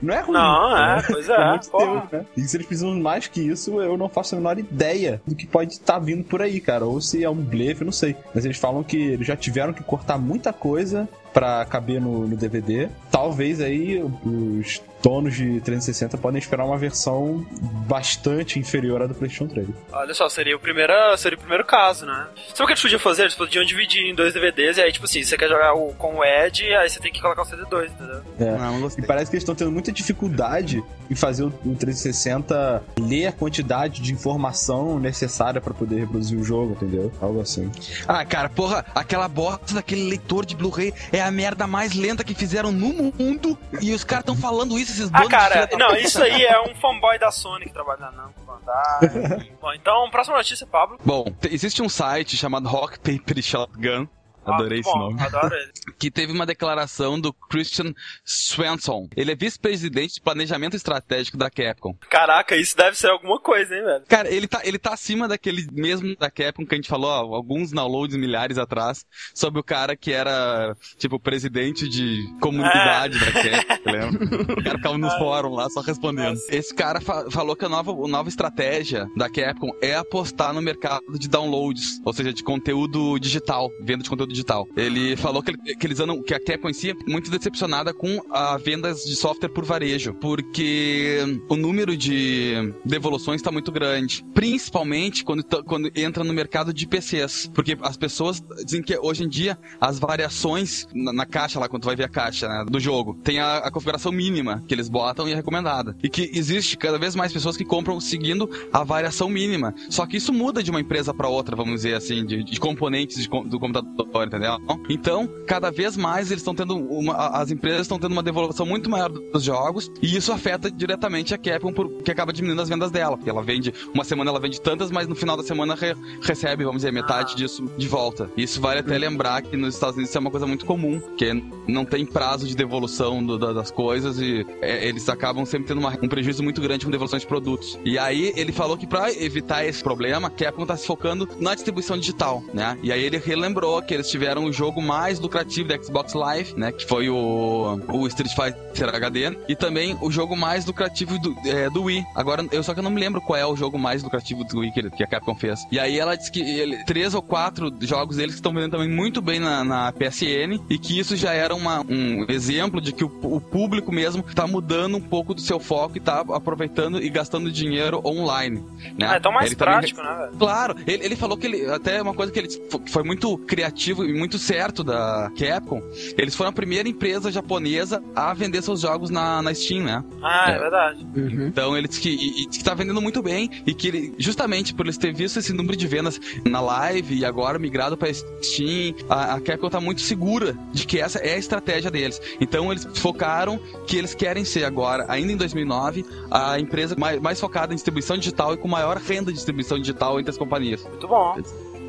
não 0.00 0.14
é 0.14 0.20
ruim. 0.20 0.32
Não, 0.34 0.76
é, 0.76 0.96
né? 0.96 1.02
pois 1.06 1.28
é. 1.28 1.36
Deus, 1.36 2.10
né? 2.12 2.26
E 2.36 2.42
se 2.42 2.56
eles 2.56 2.66
precisam 2.66 2.94
mais 3.00 3.26
que 3.26 3.40
isso, 3.40 3.80
eu 3.80 3.96
não 3.98 4.08
faço 4.08 4.34
a 4.34 4.38
menor 4.38 4.58
ideia 4.58 5.20
do 5.26 5.34
que 5.34 5.46
pode 5.46 5.72
estar 5.72 5.98
vindo 5.98 6.24
por 6.24 6.40
aí, 6.40 6.60
cara. 6.60 6.86
Ou 6.86 7.00
se 7.00 7.24
é 7.24 7.30
um 7.30 7.34
blefe, 7.34 7.84
não 7.84 7.92
sei. 7.92 8.14
Mas 8.34 8.44
eles 8.44 8.58
falam 8.58 8.84
que 8.84 8.96
eles 8.96 9.26
já 9.26 9.36
tiveram 9.36 9.72
que 9.72 9.82
cortar 9.82 10.18
muita 10.18 10.52
coisa 10.52 11.08
pra 11.32 11.64
caber 11.64 12.00
no, 12.00 12.26
no 12.26 12.36
DVD. 12.36 12.88
Talvez 13.10 13.60
aí 13.60 14.02
os 14.24 14.80
donos 15.02 15.34
de 15.34 15.60
360 15.60 16.16
podem 16.18 16.38
esperar 16.38 16.64
uma 16.64 16.78
versão 16.78 17.46
bastante 17.86 18.58
inferior 18.58 19.02
à 19.02 19.06
do 19.06 19.14
PlayStation 19.14 19.46
3. 19.46 19.68
Olha 19.92 20.14
só, 20.14 20.28
seria 20.28 20.56
o 20.56 20.60
primeiro, 20.60 20.92
seria 21.16 21.36
o 21.36 21.40
primeiro 21.40 21.64
caso, 21.64 22.06
né? 22.06 22.26
Sabe 22.48 22.62
o 22.62 22.66
que 22.66 22.72
eles 22.72 22.82
podiam 22.82 23.00
fazer? 23.00 23.22
Eles 23.22 23.34
podiam 23.34 23.64
dividir 23.64 24.06
em 24.06 24.14
dois 24.14 24.32
DVDs 24.32 24.78
e 24.78 24.82
aí, 24.82 24.92
tipo 24.92 25.04
assim, 25.04 25.22
você 25.22 25.36
quer 25.36 25.48
jogar 25.48 25.74
o, 25.74 25.92
com 25.94 26.16
o 26.16 26.24
Ed, 26.24 26.64
aí 26.74 26.88
você 26.88 27.00
tem 27.00 27.12
que 27.12 27.20
colocar 27.20 27.42
o 27.42 27.44
CD2, 27.44 27.90
entendeu? 27.90 28.22
É. 28.40 28.56
Não, 28.58 28.80
não 28.80 28.88
E 28.96 29.02
parece 29.02 29.30
que 29.30 29.36
eles 29.36 29.42
estão 29.42 29.54
tendo 29.54 29.70
muita 29.70 29.92
dificuldade 29.92 30.82
em 31.10 31.14
fazer 31.14 31.44
o 31.44 31.52
o 31.64 31.74
360 31.74 32.82
ler 32.98 33.26
a 33.26 33.32
quantidade 33.32 34.00
de 34.00 34.12
informação 34.12 34.98
necessária 34.98 35.60
pra 35.60 35.74
poder 35.74 36.00
reproduzir 36.00 36.38
o 36.38 36.44
jogo, 36.44 36.72
entendeu? 36.72 37.12
Algo 37.20 37.40
assim. 37.40 37.70
Ah, 38.06 38.24
cara, 38.24 38.48
porra, 38.48 38.84
aquela 38.94 39.28
bosta 39.28 39.74
daquele 39.74 40.08
leitor 40.08 40.44
de 40.44 40.56
Blu-ray 40.56 40.92
é 41.12 41.20
a 41.20 41.30
merda 41.30 41.66
mais 41.66 41.94
lenta 41.94 42.24
que 42.24 42.34
fizeram 42.34 42.72
no 42.72 43.12
mundo 43.12 43.58
e 43.80 43.92
os 43.92 44.04
caras 44.04 44.22
estão 44.22 44.36
falando 44.36 44.78
isso, 44.78 44.87
esses 44.90 45.10
Ah, 45.12 45.26
cara, 45.28 45.68
não, 45.78 45.94
isso 45.96 46.22
aí 46.22 46.44
é 46.44 46.60
um 46.62 46.74
fanboy 46.74 47.18
da 47.18 47.30
Sony 47.30 47.66
que 47.66 47.72
trabalha 47.72 48.00
na 48.00 48.10
Namco 48.12 48.40
Bandai. 48.42 49.50
Bom, 49.60 49.72
então, 49.72 50.10
próxima 50.10 50.36
notícia, 50.36 50.66
Pablo. 50.66 50.98
Bom, 51.04 51.24
te- 51.40 51.52
existe 51.52 51.82
um 51.82 51.88
site 51.88 52.36
chamado 52.36 52.68
Rock 52.68 52.98
Paper 52.98 53.42
Shotgun. 53.42 54.08
Adorei 54.44 54.78
Ah, 54.78 54.80
esse 54.80 54.90
bom, 54.90 54.98
nome. 54.98 55.20
Adoro 55.20 55.54
ele. 55.54 55.72
que 55.98 56.10
teve 56.10 56.32
uma 56.32 56.46
declaração 56.46 57.20
do 57.20 57.32
Christian 57.32 57.92
Swanson. 58.24 59.08
Ele 59.16 59.32
é 59.32 59.34
vice-presidente 59.34 60.14
de 60.14 60.20
planejamento 60.20 60.76
estratégico 60.76 61.36
da 61.36 61.50
Capcom. 61.50 61.94
Caraca, 62.08 62.56
isso 62.56 62.76
deve 62.76 62.96
ser 62.96 63.08
alguma 63.08 63.40
coisa, 63.40 63.74
hein, 63.74 63.82
velho? 63.84 64.04
Cara, 64.08 64.32
ele 64.32 64.46
tá, 64.46 64.60
ele 64.64 64.78
tá 64.78 64.92
acima 64.94 65.26
daquele 65.28 65.66
mesmo 65.72 66.14
da 66.16 66.30
Capcom 66.30 66.64
que 66.66 66.74
a 66.74 66.78
gente 66.78 66.88
falou 66.88 67.10
ó, 67.10 67.34
alguns 67.34 67.70
downloads 67.72 68.16
milhares 68.16 68.58
atrás 68.58 69.04
sobre 69.34 69.60
o 69.60 69.64
cara 69.64 69.96
que 69.96 70.12
era, 70.12 70.76
tipo, 70.98 71.18
presidente 71.18 71.88
de 71.88 72.22
comunidade 72.40 73.18
da 73.18 73.32
Capcom, 73.32 73.90
lembra? 73.90 74.24
O 74.54 74.62
cara 74.64 74.76
ficava 74.78 74.98
nos 74.98 75.14
fóruns 75.14 75.56
lá 75.56 75.68
só 75.70 75.80
respondendo. 75.80 76.38
Esse 76.48 76.74
cara 76.74 77.00
fa- 77.00 77.30
falou 77.30 77.56
que 77.56 77.64
a 77.64 77.68
nova, 77.68 77.92
a 77.92 78.08
nova 78.08 78.28
estratégia 78.28 79.06
da 79.16 79.28
Capcom 79.28 79.70
é 79.82 79.94
apostar 79.96 80.52
no 80.52 80.62
mercado 80.62 81.18
de 81.18 81.28
downloads, 81.28 82.00
ou 82.04 82.12
seja, 82.12 82.32
de 82.32 82.42
conteúdo 82.42 83.18
digital, 83.18 83.70
venda 83.82 84.02
de 84.02 84.10
conteúdo 84.10 84.30
digital. 84.30 84.37
Ele 84.76 85.16
falou 85.16 85.42
que, 85.42 85.52
que 85.56 85.86
eles 85.86 86.00
andam, 86.00 86.22
que 86.22 86.34
a 86.34 86.38
é 86.48 87.10
muito 87.10 87.30
decepcionada 87.30 87.92
com 87.92 88.20
a 88.30 88.56
vendas 88.56 89.04
de 89.04 89.14
software 89.14 89.48
por 89.48 89.64
varejo, 89.64 90.14
porque 90.14 91.18
o 91.48 91.56
número 91.56 91.96
de 91.96 92.74
devoluções 92.84 93.40
está 93.40 93.50
muito 93.50 93.70
grande, 93.70 94.24
principalmente 94.34 95.24
quando, 95.24 95.44
quando 95.64 95.90
entra 95.94 96.24
no 96.24 96.32
mercado 96.32 96.72
de 96.72 96.86
PCs, 96.86 97.50
porque 97.54 97.76
as 97.82 97.96
pessoas 97.96 98.42
dizem 98.64 98.82
que 98.82 98.96
hoje 98.98 99.24
em 99.24 99.28
dia 99.28 99.58
as 99.80 99.98
variações 99.98 100.86
na, 100.94 101.12
na 101.12 101.26
caixa 101.26 101.58
lá 101.58 101.68
quando 101.68 101.82
tu 101.82 101.86
vai 101.86 101.96
ver 101.96 102.04
a 102.04 102.08
caixa 102.08 102.48
né, 102.48 102.64
do 102.68 102.80
jogo 102.80 103.18
tem 103.22 103.38
a, 103.38 103.58
a 103.58 103.70
configuração 103.70 104.12
mínima 104.12 104.62
que 104.66 104.74
eles 104.74 104.88
botam 104.88 105.28
e 105.28 105.32
é 105.32 105.34
recomendada 105.34 105.96
e 106.02 106.08
que 106.08 106.30
existe 106.34 106.76
cada 106.76 106.98
vez 106.98 107.14
mais 107.14 107.32
pessoas 107.32 107.56
que 107.56 107.64
compram 107.64 108.00
seguindo 108.00 108.48
a 108.72 108.84
variação 108.84 109.28
mínima. 109.28 109.74
Só 109.90 110.06
que 110.06 110.16
isso 110.16 110.32
muda 110.32 110.62
de 110.62 110.70
uma 110.70 110.80
empresa 110.80 111.12
para 111.12 111.28
outra, 111.28 111.56
vamos 111.56 111.76
dizer 111.76 111.94
assim, 111.94 112.24
de, 112.24 112.42
de 112.42 112.60
componentes 112.60 113.22
de 113.22 113.28
do 113.28 113.60
computador, 113.60 114.17
entendeu? 114.24 114.58
Então, 114.88 115.28
cada 115.46 115.70
vez 115.70 115.96
mais 115.96 116.30
eles 116.30 116.40
estão 116.40 116.54
tendo 116.54 116.76
uma, 116.76 117.14
as 117.38 117.50
empresas 117.50 117.82
estão 117.82 117.98
tendo 117.98 118.12
uma 118.12 118.22
devolução 118.22 118.64
muito 118.66 118.88
maior 118.90 119.08
dos 119.10 119.42
jogos 119.42 119.90
e 120.02 120.16
isso 120.16 120.32
afeta 120.32 120.70
diretamente 120.70 121.34
a 121.34 121.38
Capcom 121.38 121.72
porque 121.72 122.10
acaba 122.10 122.32
diminuindo 122.32 122.62
as 122.62 122.68
vendas 122.68 122.90
dela, 122.90 123.16
porque 123.16 123.30
ela 123.30 123.42
vende 123.42 123.72
uma 123.94 124.04
semana 124.04 124.30
ela 124.30 124.40
vende 124.40 124.60
tantas, 124.60 124.90
mas 124.90 125.06
no 125.06 125.14
final 125.14 125.36
da 125.36 125.42
semana 125.42 125.74
re- 125.74 125.94
recebe, 126.22 126.64
vamos 126.64 126.78
dizer, 126.82 126.92
metade 126.92 127.34
disso 127.36 127.64
de 127.76 127.88
volta. 127.88 128.30
Isso 128.36 128.60
vale 128.60 128.80
até 128.80 128.96
lembrar 128.98 129.42
que 129.42 129.56
nos 129.56 129.74
Estados 129.74 129.96
Unidos 129.96 130.10
isso 130.10 130.18
é 130.18 130.20
uma 130.20 130.30
coisa 130.30 130.46
muito 130.46 130.64
comum, 130.66 131.00
que 131.16 131.32
não 131.66 131.84
tem 131.84 132.04
prazo 132.06 132.46
de 132.46 132.54
devolução 132.56 133.24
do- 133.24 133.38
da- 133.38 133.52
das 133.52 133.70
coisas 133.70 134.20
e 134.20 134.44
é, 134.60 134.86
eles 134.88 135.08
acabam 135.08 135.44
sempre 135.44 135.68
tendo 135.68 135.78
uma- 135.78 135.96
um 136.02 136.08
prejuízo 136.08 136.42
muito 136.42 136.60
grande 136.60 136.84
com 136.84 136.90
devolução 136.90 137.18
de 137.18 137.26
produtos. 137.26 137.78
E 137.84 137.98
aí 137.98 138.32
ele 138.36 138.52
falou 138.52 138.76
que 138.76 138.86
pra 138.86 139.12
evitar 139.12 139.64
esse 139.64 139.82
problema, 139.82 140.28
a 140.28 140.30
Capcom 140.30 140.64
tá 140.66 140.76
se 140.76 140.86
focando 140.86 141.28
na 141.40 141.54
distribuição 141.54 141.96
digital, 141.98 142.42
né? 142.52 142.78
E 142.82 142.92
aí 142.92 143.02
ele 143.02 143.18
relembrou 143.18 143.80
que 143.82 143.94
eles 143.94 144.07
tiveram 144.08 144.44
o 144.44 144.52
jogo 144.52 144.80
mais 144.82 145.18
lucrativo 145.18 145.68
da 145.68 145.80
Xbox 145.80 146.14
Live, 146.14 146.54
né? 146.56 146.72
Que 146.72 146.86
foi 146.86 147.08
o, 147.08 147.80
o 147.92 148.06
Street 148.06 148.32
Fighter 148.34 148.94
HD 148.94 149.36
e 149.48 149.54
também 149.56 149.96
o 150.00 150.10
jogo 150.10 150.36
mais 150.36 150.64
lucrativo 150.66 151.18
do, 151.18 151.36
é, 151.46 151.68
do 151.70 151.84
Wii. 151.84 152.04
Agora, 152.14 152.46
eu 152.52 152.62
só 152.62 152.72
que 152.74 152.80
eu 152.80 152.84
não 152.84 152.90
me 152.90 153.00
lembro 153.00 153.20
qual 153.20 153.38
é 153.38 153.46
o 153.46 153.56
jogo 153.56 153.78
mais 153.78 154.02
lucrativo 154.02 154.44
do 154.44 154.60
Wii 154.60 154.72
que, 154.72 154.90
que 154.90 155.02
a 155.02 155.06
Capcom 155.06 155.34
fez. 155.34 155.60
E 155.70 155.78
aí 155.78 155.98
ela 155.98 156.16
disse 156.16 156.30
que 156.30 156.40
ele, 156.40 156.84
três 156.84 157.14
ou 157.14 157.22
quatro 157.22 157.72
jogos 157.80 158.16
deles 158.16 158.34
que 158.34 158.38
estão 158.40 158.52
vendendo 158.52 158.72
também 158.72 158.88
muito 158.88 159.20
bem 159.20 159.38
na, 159.40 159.64
na 159.64 159.92
PSN 159.92 160.60
e 160.70 160.78
que 160.78 160.98
isso 160.98 161.16
já 161.16 161.32
era 161.32 161.54
uma, 161.54 161.80
um 161.88 162.24
exemplo 162.28 162.80
de 162.80 162.92
que 162.92 163.04
o, 163.04 163.10
o 163.22 163.40
público 163.40 163.92
mesmo 163.92 164.22
tá 164.22 164.46
mudando 164.46 164.96
um 164.96 165.00
pouco 165.00 165.34
do 165.34 165.40
seu 165.40 165.58
foco 165.60 165.96
e 165.96 166.00
tá 166.00 166.20
aproveitando 166.32 167.02
e 167.02 167.08
gastando 167.08 167.50
dinheiro 167.50 168.00
online. 168.04 168.62
Né? 168.98 169.06
Ah, 169.08 169.16
então 169.16 169.32
mais 169.32 169.46
Ele 169.48 169.56
também- 169.56 169.74
prático, 169.74 170.02
né, 170.02 170.16
velho? 170.26 170.32
Claro, 170.38 170.76
ele, 170.86 171.04
ele 171.04 171.16
falou 171.16 171.36
que 171.36 171.46
ele. 171.46 171.66
Até 171.70 172.00
uma 172.00 172.14
coisa 172.14 172.32
que 172.32 172.38
ele 172.38 172.48
que 172.48 172.90
foi 172.90 173.02
muito 173.02 173.36
criativo 173.38 173.97
e 174.04 174.12
muito 174.12 174.38
certo 174.38 174.82
da 174.84 175.30
Capcom. 175.38 175.82
Eles 176.16 176.34
foram 176.34 176.50
a 176.50 176.52
primeira 176.52 176.88
empresa 176.88 177.30
japonesa 177.30 178.02
a 178.14 178.32
vender 178.34 178.62
seus 178.62 178.80
jogos 178.80 179.10
na, 179.10 179.42
na 179.42 179.54
Steam, 179.54 179.84
né? 179.84 180.04
Ah, 180.22 180.50
é, 180.50 180.54
É. 180.54 180.58
verdade. 180.58 181.06
Uhum. 181.16 181.46
Então 181.46 181.76
ele 181.76 181.88
disse 181.88 182.00
que, 182.00 182.10
e, 182.10 182.42
e 182.42 182.46
disse 182.46 182.58
que 182.58 182.64
tá 182.64 182.74
vendendo 182.74 183.00
muito 183.00 183.22
bem 183.22 183.50
e 183.66 183.74
que 183.74 183.88
ele, 183.88 184.14
justamente 184.18 184.74
por 184.74 184.86
eles 184.86 184.98
ter 184.98 185.12
visto 185.14 185.38
esse 185.38 185.52
número 185.52 185.76
de 185.76 185.86
vendas 185.86 186.20
na 186.44 186.60
live 186.60 187.18
e 187.18 187.24
agora 187.24 187.58
migrado 187.58 187.96
para 187.96 188.12
Steam, 188.12 188.94
a, 189.08 189.34
a 189.34 189.40
Capcom 189.40 189.68
tá 189.68 189.80
muito 189.80 190.00
segura 190.00 190.56
de 190.72 190.86
que 190.86 190.98
essa 191.00 191.18
é 191.18 191.34
a 191.34 191.38
estratégia 191.38 191.90
deles. 191.90 192.20
Então 192.40 192.70
eles 192.70 192.86
focaram 192.94 193.58
que 193.86 193.96
eles 193.96 194.14
querem 194.14 194.44
ser 194.44 194.64
agora, 194.64 195.04
ainda 195.08 195.32
em 195.32 195.36
2009, 195.36 196.04
a 196.30 196.58
empresa 196.58 196.94
mais, 196.98 197.20
mais 197.20 197.40
focada 197.40 197.72
em 197.72 197.76
distribuição 197.76 198.16
digital 198.16 198.54
e 198.54 198.56
com 198.56 198.68
maior 198.68 198.96
renda 198.96 199.30
de 199.30 199.36
distribuição 199.36 199.78
digital 199.78 200.18
entre 200.18 200.30
as 200.30 200.38
companhias. 200.38 200.84
Muito 200.84 201.08
bom. 201.08 201.36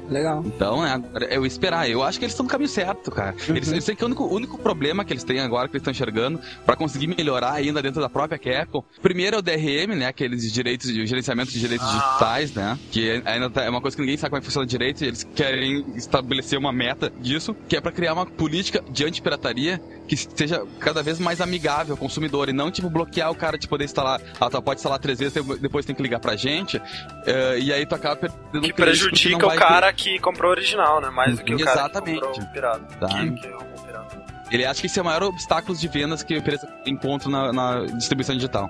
Legal. 0.09 0.43
Então, 0.45 0.81
né, 0.83 0.91
agora 0.91 1.25
eu 1.33 1.45
esperar. 1.45 1.89
Eu 1.89 2.03
acho 2.03 2.17
que 2.19 2.25
eles 2.25 2.33
estão 2.33 2.43
no 2.45 2.49
caminho 2.49 2.69
certo, 2.69 3.11
cara. 3.11 3.35
Eles, 3.47 3.71
eles 3.71 3.85
têm 3.85 3.95
que 3.95 4.03
o 4.03 4.07
único, 4.07 4.23
o 4.23 4.33
único 4.33 4.57
problema 4.57 5.05
que 5.05 5.13
eles 5.13 5.23
têm 5.23 5.39
agora, 5.39 5.67
que 5.67 5.73
eles 5.75 5.81
estão 5.81 5.91
enxergando, 5.91 6.39
pra 6.65 6.75
conseguir 6.75 7.07
melhorar 7.07 7.53
ainda 7.53 7.81
dentro 7.81 8.01
da 8.01 8.09
própria 8.09 8.37
Capcom, 8.39 8.83
primeiro 9.01 9.35
é 9.35 9.39
o 9.39 9.41
DRM, 9.41 9.95
né, 9.95 10.07
aqueles 10.07 10.51
direitos, 10.51 10.89
o 10.89 11.05
gerenciamento 11.05 11.51
de 11.51 11.59
direitos 11.59 11.87
Ah. 11.87 11.91
digitais, 12.09 12.53
né, 12.53 12.79
que 12.91 13.21
ainda 13.25 13.49
tá- 13.49 13.63
é 13.63 13.69
uma 13.69 13.81
coisa 13.81 13.95
que 13.95 14.01
ninguém 14.01 14.17
sabe 14.17 14.29
como 14.31 14.37
é 14.37 14.41
que 14.41 14.45
funciona 14.45 14.65
direito, 14.65 15.03
e 15.03 15.07
eles 15.07 15.27
querem 15.35 15.85
estabelecer 15.95 16.57
uma 16.57 16.71
meta 16.71 17.11
disso, 17.19 17.55
que 17.67 17.75
é 17.75 17.81
pra 17.81 17.91
criar 17.91 18.13
uma 18.13 18.25
política 18.25 18.83
de 18.89 19.05
antipirataria 19.05 19.81
que 20.07 20.15
seja 20.17 20.63
cada 20.79 21.03
vez 21.03 21.19
mais 21.19 21.39
amigável 21.39 21.93
ao 21.93 21.97
consumidor, 21.97 22.49
e 22.49 22.53
não, 22.53 22.71
tipo, 22.71 22.89
bloquear 22.89 23.29
o 23.29 23.35
cara 23.35 23.57
de 23.59 23.67
poder 23.67 23.85
instalar, 23.85 24.19
ah, 24.39 24.49
tu 24.49 24.59
pode 24.61 24.79
instalar 24.79 24.97
três 24.97 25.19
vezes, 25.19 25.33
depois 25.61 25.85
tem 25.85 25.95
que 25.95 26.01
ligar 26.01 26.19
pra 26.19 26.35
gente, 26.35 26.81
eh, 27.27 27.59
e 27.61 27.71
aí 27.71 27.85
tu 27.85 27.93
acaba 27.93 28.15
perdendo 28.15 28.61
Que 28.61 28.73
prejudica 28.73 29.45
o 29.45 29.55
cara 29.55 29.93
que 30.03 30.19
comprou 30.19 30.49
o 30.51 30.53
original, 30.53 31.01
né? 31.01 31.09
Mais 31.09 31.37
do 31.37 31.43
que 31.43 31.53
o 31.55 31.59
cara 31.59 31.79
Exatamente. 31.81 32.19
que 32.19 32.25
comprou 32.27 32.43
o 32.45 32.51
pirata. 32.53 32.81
Tá. 32.99 33.07
Que, 33.07 33.31
que 33.31 33.47
o 33.47 33.85
pirata. 33.85 34.23
Ele 34.51 34.65
acha 34.65 34.81
que 34.81 34.87
esse 34.87 34.97
é 34.97 35.01
o 35.01 35.05
maior 35.05 35.23
obstáculo 35.23 35.77
de 35.77 35.87
vendas 35.87 36.23
que 36.23 36.33
a 36.33 36.37
empresa 36.37 36.67
encontra 36.85 37.29
na, 37.29 37.53
na 37.53 37.85
distribuição 37.85 38.35
digital. 38.35 38.69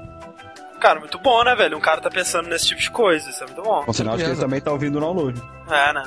Cara, 0.79 0.99
muito 0.99 1.19
bom, 1.19 1.43
né, 1.43 1.55
velho? 1.55 1.77
Um 1.77 1.81
cara 1.81 1.99
tá 1.99 2.09
pensando 2.09 2.47
nesse 2.47 2.67
tipo 2.67 2.79
de 2.81 2.89
coisa, 2.89 3.29
isso 3.29 3.43
é 3.43 3.47
muito 3.47 3.61
bom. 3.61 3.83
Com 3.83 3.91
sinal 3.93 4.15
de 4.15 4.23
que 4.23 4.29
ele 4.29 4.39
também 4.39 4.61
tá 4.61 4.71
ouvindo 4.71 4.97
o 4.97 5.01
download. 5.01 5.41
É, 5.69 5.93
né? 5.93 6.03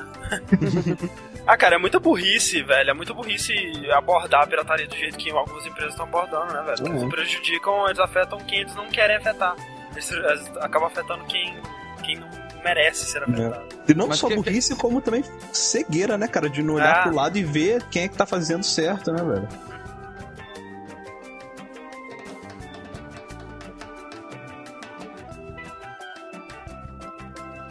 ah, 1.46 1.56
cara, 1.58 1.74
é 1.74 1.78
muita 1.78 2.00
burrice, 2.00 2.62
velho. 2.62 2.90
É 2.90 2.94
muita 2.94 3.12
burrice 3.12 3.52
abordar 3.92 4.42
a 4.44 4.46
pirataria 4.46 4.86
do 4.86 4.96
jeito 4.96 5.18
que 5.18 5.30
algumas 5.30 5.66
empresas 5.66 5.92
estão 5.92 6.06
abordando, 6.06 6.54
né, 6.54 6.62
velho? 6.62 6.88
Eles 6.88 7.02
Uhum. 7.02 7.08
prejudicam, 7.10 7.86
eles 7.86 7.98
afetam 7.98 8.38
quem 8.40 8.60
eles 8.60 8.74
não 8.74 8.88
querem 8.88 9.16
afetar. 9.16 9.54
Eles, 9.92 10.10
eles 10.10 10.56
acabam 10.56 10.86
afetando 10.88 11.24
quem, 11.24 11.54
quem 12.02 12.16
não 12.18 12.28
merece 12.62 13.06
ser 13.06 13.22
afetado. 13.22 13.64
E 13.88 13.94
não 13.94 14.08
Mas 14.08 14.18
só 14.18 14.28
que- 14.28 14.36
burrice, 14.36 14.74
como 14.76 15.00
também 15.00 15.24
cegueira, 15.52 16.16
né, 16.16 16.26
cara? 16.28 16.48
De 16.48 16.62
não 16.62 16.74
olhar 16.74 17.00
Ah. 17.00 17.02
pro 17.02 17.14
lado 17.14 17.36
e 17.38 17.42
ver 17.44 17.82
quem 17.90 18.04
é 18.04 18.08
que 18.08 18.16
tá 18.16 18.24
fazendo 18.26 18.62
certo, 18.64 19.12
né, 19.12 19.22
velho? 19.22 19.48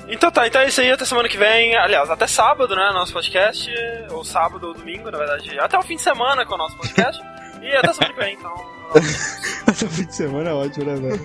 Então 0.08 0.30
tá, 0.30 0.46
então 0.48 0.62
é 0.62 0.68
isso 0.68 0.82
aí, 0.82 0.92
até 0.92 1.06
semana 1.06 1.30
que 1.30 1.38
vem. 1.38 1.76
Aliás, 1.78 2.10
até 2.10 2.28
sábado, 2.28 2.76
né? 2.76 2.92
Nosso 2.94 3.14
podcast. 3.14 3.70
Ou 4.12 4.26
sábado 4.26 4.68
ou 4.68 4.74
domingo, 4.74 5.10
na 5.10 5.18
verdade. 5.18 5.58
Até 5.60 5.78
o 5.78 5.84
fim 5.84 5.96
de 5.96 6.02
semana 6.02 6.46
com 6.46 6.56
o 6.56 6.58
nosso 6.58 6.76
podcast. 6.78 7.22
e 7.62 7.74
até 7.76 7.94
semana 7.94 8.14
que 8.14 8.20
vem, 8.20 8.34
então. 8.36 8.54
Esse 9.72 9.88
fim 9.88 10.06
de 10.06 10.16
semana 10.16 10.50
é 10.50 10.54
ótimo, 10.54 10.86
né, 10.86 10.96
velho? 10.96 11.22